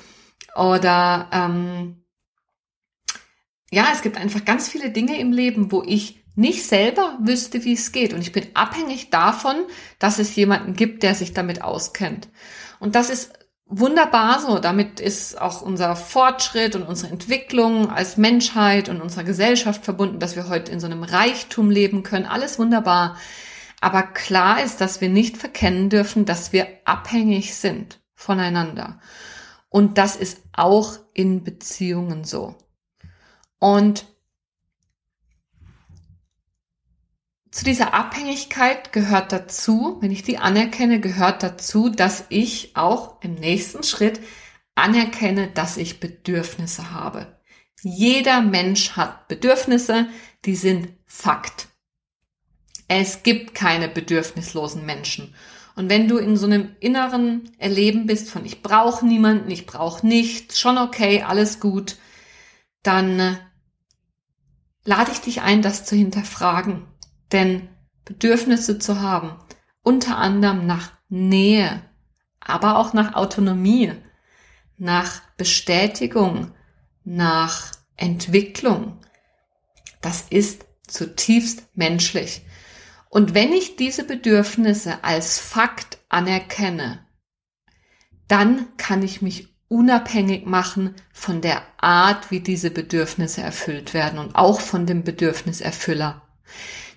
Oder 0.54 1.30
ähm, 1.32 2.04
ja, 3.72 3.88
es 3.94 4.02
gibt 4.02 4.18
einfach 4.18 4.44
ganz 4.44 4.68
viele 4.68 4.92
Dinge 4.92 5.18
im 5.18 5.32
Leben, 5.32 5.72
wo 5.72 5.82
ich 5.82 6.26
nicht 6.36 6.66
selber 6.66 7.18
wüsste, 7.22 7.64
wie 7.64 7.74
es 7.74 7.94
geht. 7.94 8.14
Und 8.14 8.20
ich 8.22 8.34
bin 8.34 8.48
abhängig 8.54 9.12
davon, 9.12 9.56
dass 9.98 10.20
es 10.20 10.36
jemanden 10.36 10.74
gibt, 10.74 11.04
der 11.04 11.16
sich 11.16 11.34
damit 11.34 11.62
auskennt. 11.62 12.28
Und 12.82 12.96
das 12.96 13.10
ist 13.10 13.32
wunderbar 13.66 14.40
so. 14.40 14.60
Damit 14.60 15.00
ist 15.00 15.40
auch 15.40 15.62
unser 15.62 15.96
Fortschritt 15.96 16.76
und 16.76 16.84
unsere 16.84 17.12
Entwicklung 17.12 17.90
als 17.90 18.18
Menschheit 18.18 18.90
und 18.90 19.02
unserer 19.02 19.24
Gesellschaft 19.24 19.84
verbunden, 19.84 20.20
dass 20.20 20.36
wir 20.36 20.50
heute 20.50 20.72
in 20.72 20.80
so 20.80 20.86
einem 20.86 21.04
Reichtum 21.04 21.70
leben 21.70 22.04
können. 22.04 22.26
Alles 22.26 22.60
wunderbar. 22.60 23.18
Aber 23.82 24.04
klar 24.04 24.64
ist, 24.64 24.80
dass 24.80 25.02
wir 25.02 25.10
nicht 25.10 25.38
verkennen 25.38 25.90
dürfen, 25.90 26.26
dass 26.26 26.54
wir 26.54 26.68
abhängig 26.86 27.56
sind 27.56 28.00
voneinander. 28.16 29.00
Und 29.70 29.98
das 29.98 30.16
ist 30.16 30.42
auch 30.54 31.00
in 31.14 31.44
Beziehungen 31.44 32.24
so. 32.24 32.56
Und 33.60 34.06
zu 37.54 37.64
dieser 37.64 37.94
Abhängigkeit 37.94 38.92
gehört 38.94 39.32
dazu, 39.32 39.98
wenn 40.02 40.10
ich 40.10 40.24
die 40.24 40.40
anerkenne, 40.40 41.00
gehört 41.00 41.44
dazu, 41.44 41.88
dass 41.88 42.26
ich 42.30 42.76
auch 42.76 43.22
im 43.22 43.36
nächsten 43.36 43.84
Schritt 43.84 44.20
anerkenne, 44.74 45.50
dass 45.54 45.78
ich 45.78 46.00
Bedürfnisse 46.00 46.90
habe. 46.90 47.40
Jeder 47.84 48.42
Mensch 48.42 48.94
hat 48.94 49.28
Bedürfnisse, 49.28 50.08
die 50.46 50.56
sind 50.56 50.90
Fakt. 51.06 51.68
Es 52.88 53.22
gibt 53.22 53.54
keine 53.54 53.88
bedürfnislosen 53.88 54.84
Menschen. 54.84 55.36
Und 55.76 55.92
wenn 55.92 56.08
du 56.08 56.18
in 56.18 56.38
so 56.38 56.48
einem 56.48 56.76
inneren 56.80 57.52
Erleben 57.60 58.08
bist 58.08 58.32
von 58.32 58.46
ich 58.46 58.64
brauche 58.64 59.06
niemanden, 59.06 59.52
ich 59.52 59.68
brauche 59.68 60.08
nichts, 60.08 60.60
schon 60.60 60.80
okay, 60.80 61.22
alles 61.22 61.60
gut, 61.60 61.98
dann 62.82 63.20
äh, 63.20 63.36
lade 64.86 65.12
ich 65.12 65.20
dich 65.20 65.42
ein, 65.44 65.62
das 65.62 65.86
zu 65.86 65.96
hinterfragen 65.96 66.88
denn 67.34 67.70
Bedürfnisse 68.06 68.80
zu 68.80 69.02
haben, 69.02 69.38
unter 69.82 70.18
anderem 70.18 70.66
nach 70.66 70.92
Nähe, 71.10 71.82
aber 72.40 72.78
auch 72.78 72.94
nach 72.94 73.16
Autonomie, 73.16 73.94
nach 74.78 75.22
Bestätigung, 75.38 76.52
nach 77.04 77.72
Entwicklung, 77.96 79.00
das 80.02 80.26
ist 80.30 80.66
zutiefst 80.88 81.68
menschlich. 81.76 82.46
Und 83.10 83.34
wenn 83.34 83.54
ich 83.54 83.76
diese 83.76 84.04
Bedürfnisse 84.04 85.04
als 85.04 85.40
Fakt 85.40 86.00
anerkenne, 86.10 87.06
dann 88.28 88.76
kann 88.78 89.04
ich 89.04 89.22
mich 89.22 89.56
unabhängig 89.68 90.46
machen 90.46 90.96
von 91.14 91.42
der 91.42 91.62
Art, 91.78 92.32
wie 92.32 92.40
diese 92.40 92.72
Bedürfnisse 92.72 93.42
erfüllt 93.42 93.94
werden 93.94 94.20
und 94.20 94.36
auch 94.36 94.62
von 94.62 94.86
dem 94.86 95.04
Bedürfniserfüller. 95.04 96.22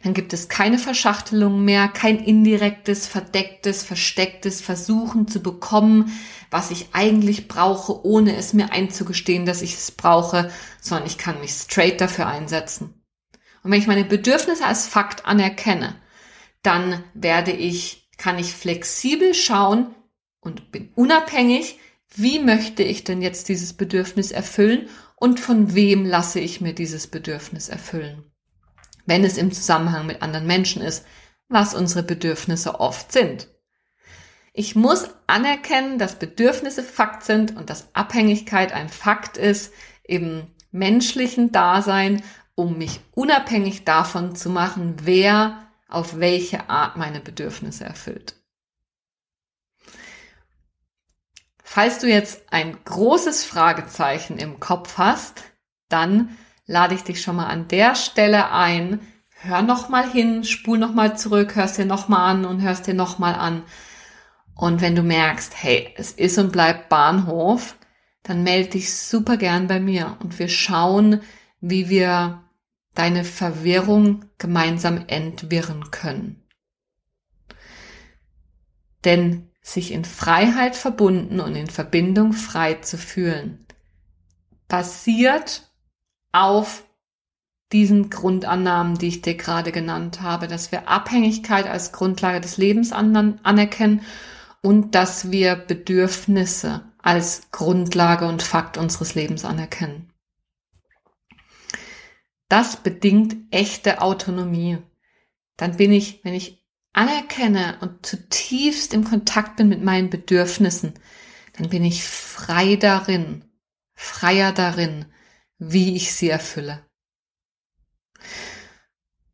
Dann 0.06 0.14
gibt 0.14 0.32
es 0.32 0.48
keine 0.48 0.78
Verschachtelung 0.78 1.64
mehr, 1.64 1.88
kein 1.88 2.20
indirektes, 2.20 3.08
verdecktes, 3.08 3.82
verstecktes 3.82 4.60
Versuchen 4.60 5.26
zu 5.26 5.40
bekommen, 5.40 6.16
was 6.48 6.70
ich 6.70 6.90
eigentlich 6.92 7.48
brauche, 7.48 8.06
ohne 8.06 8.36
es 8.36 8.52
mir 8.52 8.70
einzugestehen, 8.70 9.46
dass 9.46 9.62
ich 9.62 9.74
es 9.74 9.90
brauche, 9.90 10.52
sondern 10.80 11.08
ich 11.08 11.18
kann 11.18 11.40
mich 11.40 11.50
straight 11.50 12.00
dafür 12.00 12.28
einsetzen. 12.28 13.02
Und 13.64 13.72
wenn 13.72 13.80
ich 13.80 13.88
meine 13.88 14.04
Bedürfnisse 14.04 14.64
als 14.64 14.86
Fakt 14.86 15.26
anerkenne, 15.26 15.96
dann 16.62 17.02
werde 17.14 17.50
ich, 17.50 18.08
kann 18.16 18.38
ich 18.38 18.52
flexibel 18.52 19.34
schauen 19.34 19.92
und 20.38 20.70
bin 20.70 20.92
unabhängig, 20.94 21.80
wie 22.14 22.38
möchte 22.38 22.84
ich 22.84 23.02
denn 23.02 23.22
jetzt 23.22 23.48
dieses 23.48 23.72
Bedürfnis 23.72 24.30
erfüllen 24.30 24.88
und 25.16 25.40
von 25.40 25.74
wem 25.74 26.06
lasse 26.06 26.38
ich 26.38 26.60
mir 26.60 26.74
dieses 26.74 27.08
Bedürfnis 27.08 27.68
erfüllen 27.68 28.22
wenn 29.06 29.24
es 29.24 29.38
im 29.38 29.52
Zusammenhang 29.52 30.06
mit 30.06 30.22
anderen 30.22 30.46
Menschen 30.46 30.82
ist, 30.82 31.06
was 31.48 31.74
unsere 31.74 32.02
Bedürfnisse 32.02 32.80
oft 32.80 33.12
sind. 33.12 33.48
Ich 34.52 34.74
muss 34.74 35.08
anerkennen, 35.26 35.98
dass 35.98 36.18
Bedürfnisse 36.18 36.82
Fakt 36.82 37.24
sind 37.24 37.56
und 37.56 37.70
dass 37.70 37.94
Abhängigkeit 37.94 38.72
ein 38.72 38.88
Fakt 38.88 39.36
ist 39.36 39.72
im 40.02 40.46
menschlichen 40.70 41.52
Dasein, 41.52 42.22
um 42.54 42.78
mich 42.78 43.00
unabhängig 43.12 43.84
davon 43.84 44.34
zu 44.34 44.50
machen, 44.50 44.96
wer 45.02 45.66
auf 45.88 46.18
welche 46.18 46.68
Art 46.68 46.96
meine 46.96 47.20
Bedürfnisse 47.20 47.84
erfüllt. 47.84 48.34
Falls 51.62 51.98
du 51.98 52.08
jetzt 52.08 52.42
ein 52.50 52.78
großes 52.84 53.44
Fragezeichen 53.44 54.38
im 54.38 54.58
Kopf 54.60 54.96
hast, 54.96 55.42
dann 55.88 56.36
lade 56.66 56.94
ich 56.94 57.02
dich 57.02 57.22
schon 57.22 57.36
mal 57.36 57.46
an 57.46 57.68
der 57.68 57.94
Stelle 57.94 58.50
ein. 58.50 59.00
Hör 59.40 59.62
noch 59.62 59.88
mal 59.88 60.10
hin, 60.10 60.44
spul 60.44 60.78
noch 60.78 60.94
mal 60.94 61.16
zurück, 61.16 61.56
hörst 61.56 61.78
dir 61.78 61.84
noch 61.84 62.08
mal 62.08 62.26
an 62.30 62.44
und 62.44 62.62
hörst 62.62 62.86
dir 62.86 62.94
noch 62.94 63.18
mal 63.18 63.34
an. 63.34 63.62
Und 64.54 64.80
wenn 64.80 64.96
du 64.96 65.02
merkst, 65.02 65.52
hey, 65.62 65.94
es 65.96 66.12
ist 66.12 66.38
und 66.38 66.50
bleibt 66.50 66.88
Bahnhof, 66.88 67.76
dann 68.22 68.42
melde 68.42 68.70
dich 68.70 68.94
super 68.94 69.36
gern 69.36 69.66
bei 69.68 69.78
mir 69.78 70.16
und 70.20 70.38
wir 70.38 70.48
schauen, 70.48 71.20
wie 71.60 71.88
wir 71.88 72.42
deine 72.94 73.24
Verwirrung 73.24 74.24
gemeinsam 74.38 75.04
entwirren 75.06 75.90
können. 75.90 76.42
Denn 79.04 79.50
sich 79.60 79.92
in 79.92 80.04
Freiheit 80.04 80.74
verbunden 80.74 81.40
und 81.40 81.54
in 81.54 81.68
Verbindung 81.68 82.32
frei 82.32 82.74
zu 82.74 82.96
fühlen, 82.98 83.66
basiert 84.68 85.70
auf 86.36 86.84
diesen 87.72 88.10
Grundannahmen, 88.10 88.98
die 88.98 89.08
ich 89.08 89.22
dir 89.22 89.34
gerade 89.34 89.72
genannt 89.72 90.20
habe, 90.20 90.46
dass 90.46 90.70
wir 90.70 90.88
Abhängigkeit 90.88 91.66
als 91.66 91.92
Grundlage 91.92 92.40
des 92.40 92.58
Lebens 92.58 92.92
anerkennen 92.92 94.02
und 94.62 94.94
dass 94.94 95.30
wir 95.32 95.56
Bedürfnisse 95.56 96.84
als 97.02 97.50
Grundlage 97.50 98.26
und 98.26 98.42
Fakt 98.42 98.76
unseres 98.76 99.14
Lebens 99.14 99.44
anerkennen. 99.44 100.12
Das 102.48 102.76
bedingt 102.76 103.36
echte 103.50 104.00
Autonomie. 104.00 104.78
Dann 105.56 105.76
bin 105.76 105.90
ich, 105.90 106.20
wenn 106.22 106.34
ich 106.34 106.64
anerkenne 106.92 107.78
und 107.80 108.06
zutiefst 108.06 108.94
im 108.94 109.04
Kontakt 109.04 109.56
bin 109.56 109.68
mit 109.68 109.82
meinen 109.82 110.10
Bedürfnissen, 110.10 110.94
dann 111.56 111.70
bin 111.70 111.84
ich 111.84 112.04
frei 112.04 112.76
darin, 112.76 113.44
freier 113.94 114.52
darin, 114.52 115.06
wie 115.58 115.96
ich 115.96 116.14
sie 116.14 116.28
erfülle. 116.28 116.84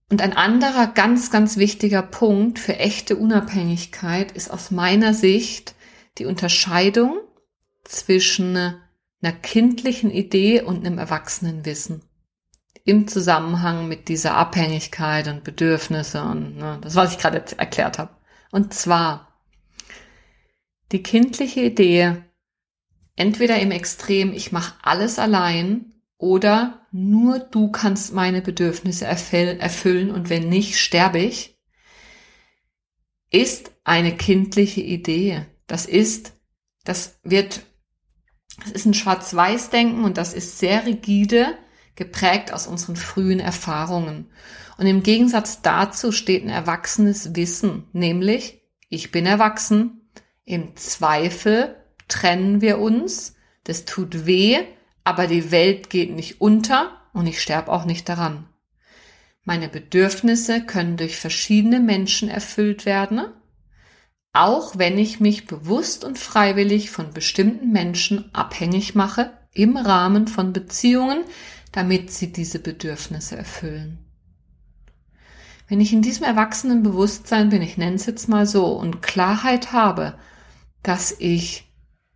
Und 0.08 0.20
ein 0.20 0.36
anderer 0.36 0.88
ganz, 0.88 1.30
ganz 1.30 1.56
wichtiger 1.56 2.02
Punkt 2.02 2.58
für 2.58 2.76
echte 2.76 3.16
Unabhängigkeit 3.16 4.32
ist 4.32 4.50
aus 4.50 4.70
meiner 4.70 5.14
Sicht 5.14 5.74
die 6.18 6.26
Unterscheidung 6.26 7.18
zwischen 7.84 8.56
einer 8.56 9.32
kindlichen 9.32 10.10
Idee 10.10 10.60
und 10.60 10.84
einem 10.84 10.98
erwachsenen 10.98 11.64
Wissen 11.64 12.02
im 12.84 13.06
Zusammenhang 13.06 13.88
mit 13.88 14.08
dieser 14.08 14.34
Abhängigkeit 14.34 15.28
und 15.28 15.44
Bedürfnisse 15.44 16.22
und 16.22 16.56
ne, 16.56 16.78
das, 16.82 16.94
was 16.96 17.12
ich 17.12 17.18
gerade 17.18 17.42
erklärt 17.56 17.98
habe. 17.98 18.16
Und 18.50 18.74
zwar 18.74 19.38
die 20.90 21.02
kindliche 21.02 21.60
Idee, 21.60 22.16
entweder 23.16 23.58
im 23.60 23.70
Extrem, 23.70 24.32
ich 24.32 24.52
mache 24.52 24.74
alles 24.82 25.18
allein 25.18 25.91
oder 26.22 26.86
nur 26.92 27.40
du 27.40 27.72
kannst 27.72 28.14
meine 28.14 28.42
Bedürfnisse 28.42 29.06
erfüllen 29.06 30.12
und 30.12 30.30
wenn 30.30 30.48
nicht, 30.48 30.78
sterbe 30.78 31.18
ich, 31.18 31.58
ist 33.32 33.72
eine 33.82 34.16
kindliche 34.16 34.82
Idee. 34.82 35.44
Das 35.66 35.84
ist, 35.84 36.34
das 36.84 37.18
wird, 37.24 37.62
das 38.62 38.70
ist 38.70 38.86
ein 38.86 38.94
Schwarz-Weiß-Denken 38.94 40.04
und 40.04 40.16
das 40.16 40.32
ist 40.32 40.60
sehr 40.60 40.86
rigide 40.86 41.58
geprägt 41.96 42.52
aus 42.52 42.68
unseren 42.68 42.94
frühen 42.94 43.40
Erfahrungen. 43.40 44.30
Und 44.78 44.86
im 44.86 45.02
Gegensatz 45.02 45.60
dazu 45.60 46.12
steht 46.12 46.44
ein 46.44 46.50
erwachsenes 46.50 47.34
Wissen, 47.34 47.88
nämlich 47.92 48.62
ich 48.88 49.10
bin 49.10 49.26
erwachsen, 49.26 50.08
im 50.44 50.76
Zweifel 50.76 51.74
trennen 52.06 52.60
wir 52.60 52.78
uns, 52.78 53.34
das 53.64 53.86
tut 53.86 54.24
weh, 54.24 54.60
aber 55.04 55.26
die 55.26 55.50
Welt 55.50 55.90
geht 55.90 56.14
nicht 56.14 56.40
unter 56.40 56.90
und 57.12 57.26
ich 57.26 57.40
sterbe 57.40 57.72
auch 57.72 57.84
nicht 57.84 58.08
daran. 58.08 58.48
Meine 59.44 59.68
Bedürfnisse 59.68 60.64
können 60.64 60.96
durch 60.96 61.16
verschiedene 61.16 61.80
Menschen 61.80 62.28
erfüllt 62.28 62.86
werden, 62.86 63.26
auch 64.32 64.78
wenn 64.78 64.98
ich 64.98 65.20
mich 65.20 65.46
bewusst 65.46 66.04
und 66.04 66.18
freiwillig 66.18 66.90
von 66.90 67.12
bestimmten 67.12 67.72
Menschen 67.72 68.32
abhängig 68.34 68.94
mache 68.94 69.30
im 69.52 69.76
Rahmen 69.76 70.28
von 70.28 70.52
Beziehungen, 70.52 71.24
damit 71.72 72.10
sie 72.10 72.32
diese 72.32 72.58
Bedürfnisse 72.58 73.36
erfüllen. 73.36 73.98
Wenn 75.68 75.80
ich 75.80 75.92
in 75.92 76.02
diesem 76.02 76.24
erwachsenen 76.24 76.82
Bewusstsein 76.82 77.48
bin, 77.48 77.62
ich 77.62 77.76
nenne 77.76 77.96
es 77.96 78.06
jetzt 78.06 78.28
mal 78.28 78.46
so, 78.46 78.66
und 78.66 79.02
Klarheit 79.02 79.72
habe, 79.72 80.18
dass 80.82 81.14
ich 81.18 81.71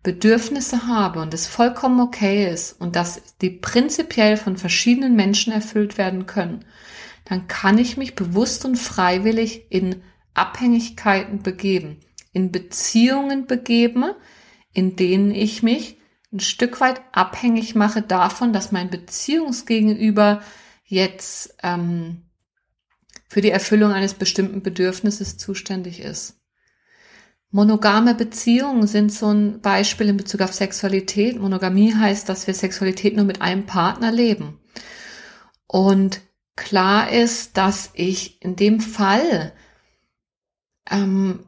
Bedürfnisse 0.07 0.87
habe 0.87 1.21
und 1.21 1.35
es 1.35 1.49
vollkommen 1.49 1.99
okay 1.99 2.49
ist 2.49 2.81
und 2.81 2.95
dass 2.95 3.21
die 3.41 3.51
prinzipiell 3.51 4.37
von 4.37 4.57
verschiedenen 4.57 5.17
Menschen 5.17 5.53
erfüllt 5.53 5.99
werden 5.99 6.27
können, 6.27 6.65
dann 7.25 7.49
kann 7.49 7.77
ich 7.77 7.97
mich 7.97 8.15
bewusst 8.15 8.65
und 8.65 8.77
freiwillig 8.77 9.67
in 9.69 10.05
Abhängigkeiten 10.33 11.43
begeben, 11.43 11.99
in 12.33 12.53
Beziehungen 12.53 13.49
begeben, 13.49 14.05
in 14.73 14.95
denen 14.95 15.33
ich 15.33 15.65
mich 15.65 15.99
ein 16.33 16.39
Stück 16.39 16.81
weit 16.81 17.01
abhängig 17.11 17.75
mache 17.75 18.01
davon, 18.01 18.53
dass 18.53 18.71
mein 18.71 18.91
Beziehungsgegenüber 18.91 20.41
jetzt 20.85 21.57
ähm, 21.65 22.27
für 23.29 23.41
die 23.41 23.51
Erfüllung 23.51 23.91
eines 23.91 24.15
bestimmten 24.15 24.63
Bedürfnisses 24.63 25.37
zuständig 25.37 25.99
ist. 25.99 26.37
Monogame 27.57 28.15
Beziehungen 28.15 28.87
sind 28.87 29.11
so 29.11 29.33
ein 29.33 29.63
Beispiel 29.63 30.11
in 30.11 30.19
Bezug 30.19 30.43
auf 30.43 30.53
Sexualität. 30.53 31.41
Monogamie 31.41 31.95
heißt, 31.95 32.29
dass 32.29 32.47
wir 32.47 32.53
Sexualität 32.53 33.17
nur 33.17 33.25
mit 33.25 33.41
einem 33.41 33.65
Partner 33.65 34.13
leben. 34.13 34.61
Und 35.67 36.21
klar 36.55 37.11
ist, 37.11 37.57
dass 37.57 37.93
ich 37.95 38.43
in 38.43 38.57
dem 38.57 38.81
Fall 38.81 39.55
ähm, 40.91 41.47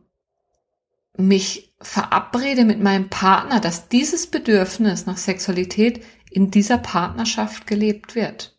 mich 1.18 1.74
verabrede 1.82 2.64
mit 2.64 2.80
meinem 2.80 3.10
Partner, 3.10 3.60
dass 3.60 3.90
dieses 3.90 4.28
Bedürfnis 4.28 5.04
nach 5.04 5.18
Sexualität 5.18 6.02
in 6.30 6.50
dieser 6.50 6.78
Partnerschaft 6.78 7.66
gelebt 7.66 8.14
wird. 8.14 8.58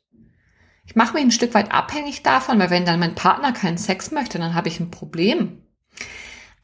Ich 0.86 0.96
mache 0.96 1.14
mich 1.14 1.24
ein 1.24 1.32
Stück 1.32 1.56
weit 1.56 1.72
abhängig 1.72 2.22
davon, 2.22 2.60
weil 2.60 2.70
wenn 2.70 2.86
dann 2.86 3.00
mein 3.00 3.16
Partner 3.16 3.54
keinen 3.54 3.80
Sex 3.80 4.12
möchte, 4.12 4.38
dann 4.38 4.54
habe 4.54 4.68
ich 4.68 4.80
ein 4.80 4.92
Problem. 4.92 5.64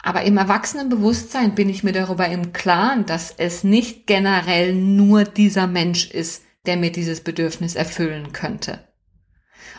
Aber 0.05 0.21
im 0.21 0.37
Erwachsenenbewusstsein 0.37 1.55
bin 1.55 1.67
ich 1.67 1.83
mir 1.83 1.91
darüber 1.91 2.27
im 2.27 2.53
Klaren, 2.53 3.07
dass 3.07 3.33
es 3.35 3.63
nicht 3.63 4.05
generell 4.05 4.71
nur 4.71 5.23
dieser 5.23 5.65
Mensch 5.65 6.11
ist, 6.11 6.43
der 6.67 6.77
mir 6.77 6.91
dieses 6.91 7.21
Bedürfnis 7.21 7.73
erfüllen 7.73 8.31
könnte. 8.31 8.87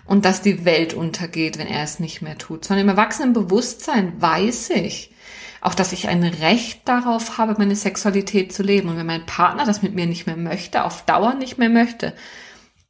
Und 0.05 0.25
dass 0.25 0.43
die 0.43 0.65
Welt 0.65 0.95
untergeht, 0.95 1.59
wenn 1.59 1.69
er 1.69 1.85
es 1.85 2.01
nicht 2.01 2.23
mehr 2.23 2.37
tut. 2.39 2.65
Sondern 2.65 2.89
im 2.89 2.97
Erwachsenenbewusstsein 2.97 4.21
weiß 4.21 4.71
ich, 4.71 5.15
auch, 5.61 5.75
dass 5.75 5.93
ich 5.93 6.09
ein 6.09 6.25
Recht 6.25 6.81
darauf 6.89 7.39
habe, 7.39 7.55
meine 7.57 7.77
Sexualität 7.77 8.53
zu 8.53 8.65
leben. 8.65 8.89
Und 8.89 8.97
wenn 8.97 9.07
mein 9.07 9.27
Partner 9.27 9.65
das 9.65 9.83
mit 9.83 9.95
mir 9.95 10.07
nicht 10.07 10.27
mehr 10.27 10.37
möchte, 10.37 10.83
auf 10.83 11.05
Dauer 11.05 11.35
nicht 11.35 11.57
mehr 11.57 11.71
möchte 11.71 12.13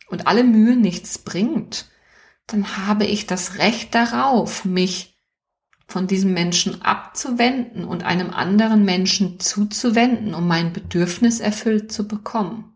und 0.09 0.27
alle 0.27 0.43
Mühe 0.43 0.75
nichts 0.75 1.19
bringt, 1.19 1.91
dann 2.47 2.79
habe 2.87 3.05
ich 3.05 3.27
das 3.27 3.59
Recht 3.59 3.95
darauf, 3.95 4.65
mich 4.65 5.16
von 5.87 6.07
diesem 6.07 6.35
Menschen 6.35 6.83
abzuwenden 6.83 7.85
und 7.85 8.05
einem 8.05 8.31
anderen 8.31 8.85
Menschen 8.85 9.39
zuzuwenden, 9.39 10.35
um 10.35 10.49
mein 10.49 10.73
Bedürfnis 10.73 11.41
erfüllt 11.41 11.93
zu 11.93 12.09
bekommen. 12.09 12.73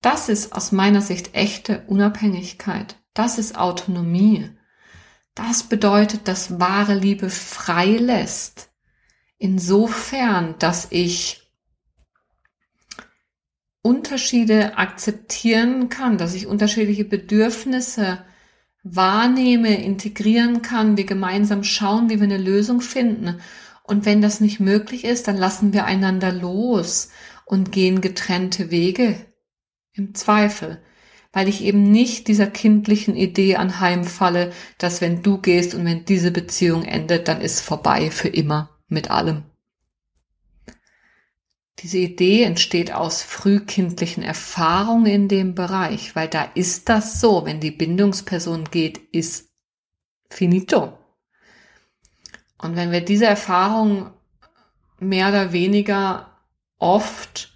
Das 0.00 0.28
ist 0.28 0.52
aus 0.52 0.70
meiner 0.70 1.00
Sicht 1.02 1.34
echte 1.34 1.82
Unabhängigkeit. 1.88 2.96
Das 3.14 3.38
ist 3.38 3.58
Autonomie. 3.58 4.50
Das 5.34 5.64
bedeutet, 5.64 6.28
dass 6.28 6.60
wahre 6.60 6.94
Liebe 6.94 7.28
frei 7.28 7.96
lässt. 7.96 8.70
Insofern, 9.38 10.54
dass 10.58 10.86
ich 10.90 11.42
Unterschiede 13.82 14.78
akzeptieren 14.78 15.88
kann, 15.88 16.18
dass 16.18 16.34
ich 16.34 16.46
unterschiedliche 16.46 17.04
Bedürfnisse 17.04 18.24
wahrnehme, 18.94 19.82
integrieren 19.82 20.62
kann, 20.62 20.96
wir 20.96 21.04
gemeinsam 21.04 21.64
schauen, 21.64 22.08
wie 22.08 22.16
wir 22.16 22.24
eine 22.24 22.38
Lösung 22.38 22.80
finden. 22.80 23.40
Und 23.82 24.04
wenn 24.04 24.20
das 24.20 24.40
nicht 24.40 24.60
möglich 24.60 25.04
ist, 25.04 25.28
dann 25.28 25.36
lassen 25.36 25.72
wir 25.72 25.84
einander 25.84 26.32
los 26.32 27.10
und 27.44 27.72
gehen 27.72 28.00
getrennte 28.00 28.70
Wege. 28.70 29.16
Im 29.92 30.14
Zweifel 30.14 30.80
weil 31.36 31.48
ich 31.48 31.62
eben 31.62 31.82
nicht 31.92 32.28
dieser 32.28 32.46
kindlichen 32.46 33.14
Idee 33.14 33.56
anheimfalle, 33.56 34.54
dass 34.78 35.02
wenn 35.02 35.22
du 35.22 35.36
gehst 35.36 35.74
und 35.74 35.84
wenn 35.84 36.06
diese 36.06 36.30
Beziehung 36.30 36.82
endet, 36.82 37.28
dann 37.28 37.42
ist 37.42 37.60
vorbei 37.60 38.10
für 38.10 38.28
immer 38.28 38.70
mit 38.88 39.10
allem. 39.10 39.42
Diese 41.80 41.98
Idee 41.98 42.44
entsteht 42.44 42.92
aus 42.92 43.22
frühkindlichen 43.22 44.22
Erfahrungen 44.22 45.06
in 45.06 45.28
dem 45.28 45.54
Bereich, 45.54 46.16
weil 46.16 46.28
da 46.28 46.48
ist 46.54 46.88
das 46.88 47.20
so, 47.20 47.44
wenn 47.44 47.60
die 47.60 47.70
Bindungsperson 47.70 48.70
geht, 48.70 48.98
ist 49.12 49.50
finito. 50.30 50.98
Und 52.58 52.76
wenn 52.76 52.90
wir 52.90 53.02
diese 53.02 53.26
Erfahrung 53.26 54.10
mehr 54.98 55.28
oder 55.28 55.52
weniger 55.52 56.30
oft 56.78 57.52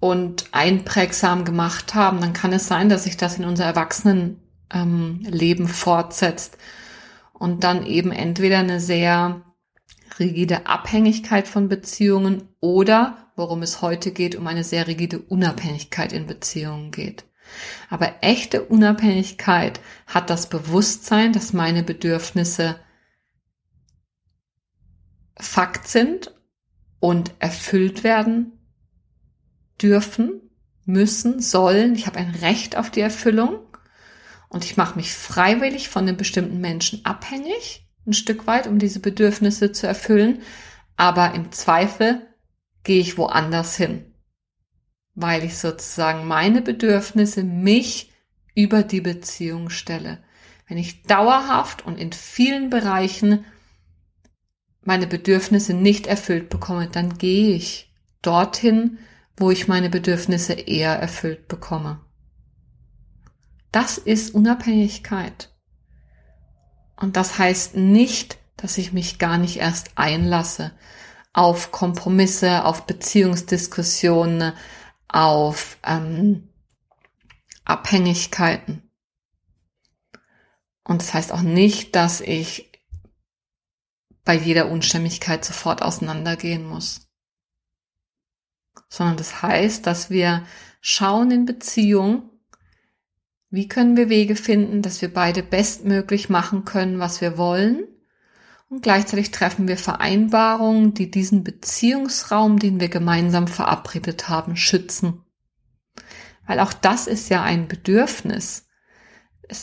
und 0.00 0.46
einprägsam 0.52 1.44
gemacht 1.44 1.94
haben, 1.94 2.20
dann 2.20 2.32
kann 2.32 2.52
es 2.52 2.66
sein, 2.66 2.88
dass 2.88 3.04
sich 3.04 3.16
das 3.16 3.38
in 3.38 3.44
unser 3.44 3.64
Erwachsenenleben 3.64 5.66
ähm, 5.66 5.68
fortsetzt 5.68 6.58
und 7.32 7.64
dann 7.64 7.86
eben 7.86 8.12
entweder 8.12 8.58
eine 8.58 8.80
sehr 8.80 9.42
rigide 10.18 10.66
Abhängigkeit 10.66 11.48
von 11.48 11.68
Beziehungen 11.68 12.48
oder, 12.60 13.23
worum 13.36 13.62
es 13.62 13.82
heute 13.82 14.12
geht, 14.12 14.36
um 14.36 14.46
eine 14.46 14.64
sehr 14.64 14.86
rigide 14.86 15.18
Unabhängigkeit 15.18 16.12
in 16.12 16.26
Beziehungen 16.26 16.90
geht. 16.90 17.24
Aber 17.90 18.14
echte 18.22 18.62
Unabhängigkeit 18.62 19.80
hat 20.06 20.30
das 20.30 20.48
Bewusstsein, 20.48 21.32
dass 21.32 21.52
meine 21.52 21.82
Bedürfnisse 21.82 22.78
Fakt 25.36 25.88
sind 25.88 26.34
und 27.00 27.32
erfüllt 27.38 28.04
werden 28.04 28.52
dürfen, 29.82 30.40
müssen, 30.84 31.40
sollen. 31.40 31.94
Ich 31.94 32.06
habe 32.06 32.18
ein 32.18 32.34
Recht 32.36 32.76
auf 32.76 32.90
die 32.90 33.00
Erfüllung 33.00 33.58
und 34.48 34.64
ich 34.64 34.76
mache 34.76 34.96
mich 34.96 35.12
freiwillig 35.12 35.88
von 35.88 36.06
den 36.06 36.16
bestimmten 36.16 36.60
Menschen 36.60 37.04
abhängig, 37.04 37.88
ein 38.06 38.12
Stück 38.12 38.46
weit, 38.46 38.66
um 38.66 38.78
diese 38.78 39.00
Bedürfnisse 39.00 39.72
zu 39.72 39.86
erfüllen. 39.86 40.42
Aber 40.96 41.34
im 41.34 41.50
Zweifel 41.50 42.22
gehe 42.84 43.00
ich 43.00 43.18
woanders 43.18 43.76
hin, 43.76 44.04
weil 45.14 45.42
ich 45.42 45.58
sozusagen 45.58 46.26
meine 46.26 46.62
Bedürfnisse 46.62 47.42
mich 47.42 48.12
über 48.54 48.82
die 48.82 49.00
Beziehung 49.00 49.70
stelle. 49.70 50.22
Wenn 50.68 50.78
ich 50.78 51.02
dauerhaft 51.02 51.84
und 51.84 51.98
in 51.98 52.12
vielen 52.12 52.70
Bereichen 52.70 53.44
meine 54.82 55.06
Bedürfnisse 55.06 55.74
nicht 55.74 56.06
erfüllt 56.06 56.50
bekomme, 56.50 56.88
dann 56.88 57.18
gehe 57.18 57.54
ich 57.54 57.92
dorthin, 58.22 58.98
wo 59.36 59.50
ich 59.50 59.66
meine 59.66 59.90
Bedürfnisse 59.90 60.52
eher 60.52 60.92
erfüllt 60.92 61.48
bekomme. 61.48 62.00
Das 63.72 63.98
ist 63.98 64.34
Unabhängigkeit. 64.34 65.50
Und 66.96 67.16
das 67.16 67.38
heißt 67.38 67.76
nicht, 67.76 68.38
dass 68.56 68.78
ich 68.78 68.92
mich 68.92 69.18
gar 69.18 69.36
nicht 69.36 69.56
erst 69.56 69.92
einlasse 69.96 70.72
auf 71.34 71.72
Kompromisse, 71.72 72.64
auf 72.64 72.86
Beziehungsdiskussionen, 72.86 74.54
auf 75.08 75.76
ähm, 75.84 76.48
Abhängigkeiten. 77.64 78.90
Und 80.84 81.02
das 81.02 81.12
heißt 81.12 81.32
auch 81.32 81.42
nicht, 81.42 81.94
dass 81.96 82.20
ich 82.20 82.70
bei 84.24 84.34
jeder 84.34 84.70
Unstimmigkeit 84.70 85.44
sofort 85.44 85.82
auseinandergehen 85.82 86.66
muss. 86.66 87.08
Sondern 88.88 89.16
das 89.16 89.42
heißt, 89.42 89.86
dass 89.86 90.10
wir 90.10 90.46
schauen 90.80 91.30
in 91.30 91.46
Beziehung, 91.46 92.30
wie 93.50 93.68
können 93.68 93.96
wir 93.96 94.08
Wege 94.08 94.36
finden, 94.36 94.82
dass 94.82 95.02
wir 95.02 95.12
beide 95.12 95.42
bestmöglich 95.42 96.28
machen 96.28 96.64
können, 96.64 96.98
was 96.98 97.20
wir 97.20 97.38
wollen. 97.38 97.86
Und 98.74 98.82
gleichzeitig 98.82 99.30
treffen 99.30 99.68
wir 99.68 99.76
Vereinbarungen, 99.76 100.94
die 100.94 101.08
diesen 101.08 101.44
Beziehungsraum, 101.44 102.58
den 102.58 102.80
wir 102.80 102.88
gemeinsam 102.88 103.46
verabredet 103.46 104.28
haben, 104.28 104.56
schützen. 104.56 105.22
Weil 106.44 106.58
auch 106.58 106.72
das 106.72 107.06
ist 107.06 107.28
ja 107.28 107.44
ein 107.44 107.68
Bedürfnis. 107.68 108.66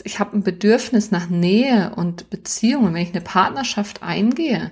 Ich 0.05 0.19
habe 0.19 0.37
ein 0.37 0.43
Bedürfnis 0.43 1.11
nach 1.11 1.27
Nähe 1.27 1.93
und 1.93 2.29
Beziehungen. 2.29 2.93
Wenn 2.93 3.01
ich 3.01 3.11
eine 3.11 3.19
Partnerschaft 3.19 4.01
eingehe, 4.01 4.71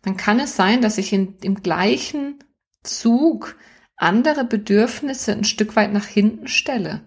dann 0.00 0.16
kann 0.16 0.40
es 0.40 0.56
sein, 0.56 0.80
dass 0.80 0.96
ich 0.96 1.12
in, 1.12 1.36
im 1.42 1.56
gleichen 1.56 2.38
Zug 2.84 3.54
andere 3.96 4.46
Bedürfnisse 4.46 5.32
ein 5.32 5.44
Stück 5.44 5.76
weit 5.76 5.92
nach 5.92 6.06
hinten 6.06 6.48
stelle. 6.48 7.02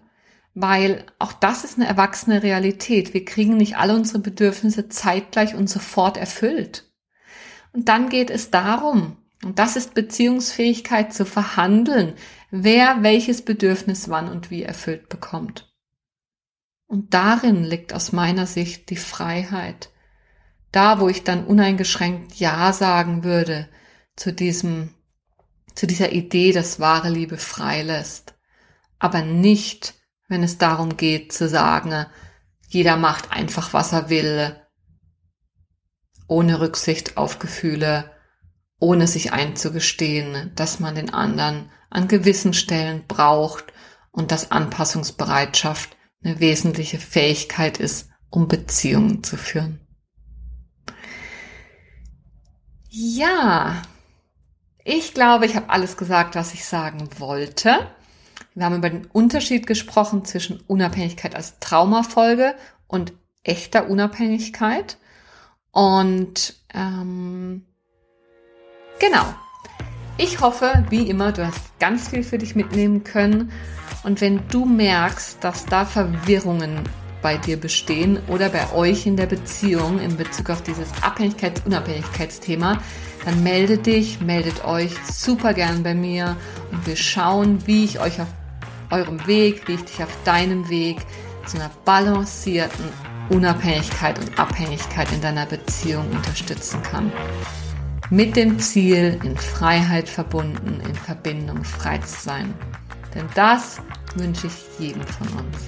Weil 0.60 1.06
auch 1.20 1.32
das 1.32 1.62
ist 1.62 1.78
eine 1.78 1.86
erwachsene 1.86 2.42
Realität. 2.42 3.14
Wir 3.14 3.24
kriegen 3.24 3.56
nicht 3.56 3.76
alle 3.76 3.94
unsere 3.94 4.18
Bedürfnisse 4.18 4.88
zeitgleich 4.88 5.54
und 5.54 5.70
sofort 5.70 6.16
erfüllt. 6.16 6.92
Und 7.72 7.88
dann 7.88 8.08
geht 8.08 8.28
es 8.28 8.50
darum, 8.50 9.16
und 9.44 9.60
das 9.60 9.76
ist 9.76 9.94
Beziehungsfähigkeit 9.94 11.14
zu 11.14 11.24
verhandeln, 11.24 12.14
wer 12.50 13.04
welches 13.04 13.42
Bedürfnis 13.42 14.08
wann 14.08 14.28
und 14.28 14.50
wie 14.50 14.64
erfüllt 14.64 15.08
bekommt. 15.08 15.72
Und 16.88 17.14
darin 17.14 17.62
liegt 17.62 17.92
aus 17.92 18.10
meiner 18.10 18.46
Sicht 18.48 18.90
die 18.90 18.96
Freiheit. 18.96 19.90
Da, 20.72 20.98
wo 20.98 21.08
ich 21.08 21.22
dann 21.22 21.46
uneingeschränkt 21.46 22.34
Ja 22.34 22.72
sagen 22.72 23.22
würde 23.22 23.68
zu 24.16 24.32
diesem, 24.32 24.92
zu 25.76 25.86
dieser 25.86 26.10
Idee, 26.10 26.50
dass 26.50 26.80
wahre 26.80 27.10
Liebe 27.10 27.36
freilässt. 27.36 28.34
Aber 28.98 29.22
nicht, 29.22 29.94
wenn 30.28 30.42
es 30.42 30.58
darum 30.58 30.96
geht 30.96 31.32
zu 31.32 31.48
sagen, 31.48 32.06
jeder 32.68 32.96
macht 32.96 33.32
einfach, 33.32 33.72
was 33.72 33.92
er 33.92 34.10
will, 34.10 34.56
ohne 36.28 36.60
Rücksicht 36.60 37.16
auf 37.16 37.38
Gefühle, 37.38 38.10
ohne 38.78 39.06
sich 39.06 39.32
einzugestehen, 39.32 40.52
dass 40.54 40.78
man 40.78 40.94
den 40.94 41.12
anderen 41.12 41.70
an 41.90 42.06
gewissen 42.06 42.52
Stellen 42.52 43.06
braucht 43.08 43.72
und 44.10 44.30
dass 44.30 44.50
Anpassungsbereitschaft 44.50 45.96
eine 46.22 46.38
wesentliche 46.40 46.98
Fähigkeit 46.98 47.78
ist, 47.78 48.10
um 48.30 48.46
Beziehungen 48.46 49.24
zu 49.24 49.36
führen. 49.36 49.80
Ja, 52.90 53.82
ich 54.84 55.14
glaube, 55.14 55.46
ich 55.46 55.56
habe 55.56 55.70
alles 55.70 55.96
gesagt, 55.96 56.34
was 56.34 56.54
ich 56.54 56.64
sagen 56.64 57.08
wollte. 57.18 57.88
Wir 58.58 58.64
haben 58.64 58.76
über 58.76 58.90
den 58.90 59.06
Unterschied 59.12 59.68
gesprochen 59.68 60.24
zwischen 60.24 60.60
Unabhängigkeit 60.66 61.36
als 61.36 61.60
Traumafolge 61.60 62.56
und 62.88 63.12
echter 63.44 63.88
Unabhängigkeit. 63.88 64.98
Und 65.70 66.54
ähm, 66.74 67.64
genau, 68.98 69.24
ich 70.16 70.40
hoffe, 70.40 70.84
wie 70.90 71.08
immer, 71.08 71.30
du 71.30 71.46
hast 71.46 71.78
ganz 71.78 72.08
viel 72.08 72.24
für 72.24 72.38
dich 72.38 72.56
mitnehmen 72.56 73.04
können. 73.04 73.52
Und 74.02 74.20
wenn 74.20 74.40
du 74.48 74.64
merkst, 74.64 75.38
dass 75.44 75.64
da 75.64 75.84
Verwirrungen 75.84 76.80
bei 77.22 77.36
dir 77.36 77.60
bestehen 77.60 78.18
oder 78.26 78.48
bei 78.48 78.72
euch 78.72 79.06
in 79.06 79.16
der 79.16 79.26
Beziehung 79.26 80.00
in 80.00 80.16
Bezug 80.16 80.50
auf 80.50 80.62
dieses 80.62 80.90
Abhängigkeits-Unabhängigkeitsthema, 81.02 82.82
dann 83.24 83.42
melde 83.44 83.78
dich, 83.78 84.20
meldet 84.20 84.64
euch 84.64 84.92
super 85.04 85.54
gern 85.54 85.84
bei 85.84 85.94
mir 85.94 86.36
und 86.72 86.86
wir 86.88 86.96
schauen, 86.96 87.64
wie 87.66 87.84
ich 87.84 88.00
euch 88.00 88.20
auf 88.20 88.28
eurem 88.90 89.26
Weg, 89.26 89.66
wie 89.68 89.74
ich 89.74 89.84
dich 89.84 90.02
auf 90.02 90.16
deinem 90.24 90.68
Weg 90.68 90.98
zu 91.46 91.56
einer 91.56 91.70
balancierten 91.84 92.84
Unabhängigkeit 93.30 94.18
und 94.18 94.38
Abhängigkeit 94.38 95.10
in 95.12 95.20
deiner 95.20 95.46
Beziehung 95.46 96.10
unterstützen 96.10 96.82
kann 96.82 97.12
mit 98.10 98.36
dem 98.36 98.58
Ziel, 98.58 99.18
in 99.22 99.36
Freiheit 99.36 100.08
verbunden, 100.08 100.80
in 100.86 100.94
Verbindung 100.94 101.64
frei 101.64 101.98
zu 101.98 102.20
sein. 102.20 102.54
Denn 103.14 103.26
das 103.34 103.80
wünsche 104.14 104.46
ich 104.46 104.54
jedem 104.78 105.02
von 105.02 105.28
uns. 105.28 105.58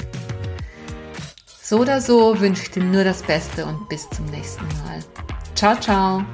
So 1.63 1.81
oder 1.81 2.01
so 2.01 2.39
wünsche 2.41 2.63
ich 2.63 2.71
dir 2.71 2.83
nur 2.83 3.05
das 3.05 3.23
Beste 3.23 3.65
und 3.65 3.89
bis 3.89 4.09
zum 4.11 4.27
nächsten 4.27 4.67
Mal. 4.85 5.01
Ciao, 5.55 5.79
ciao. 5.79 6.25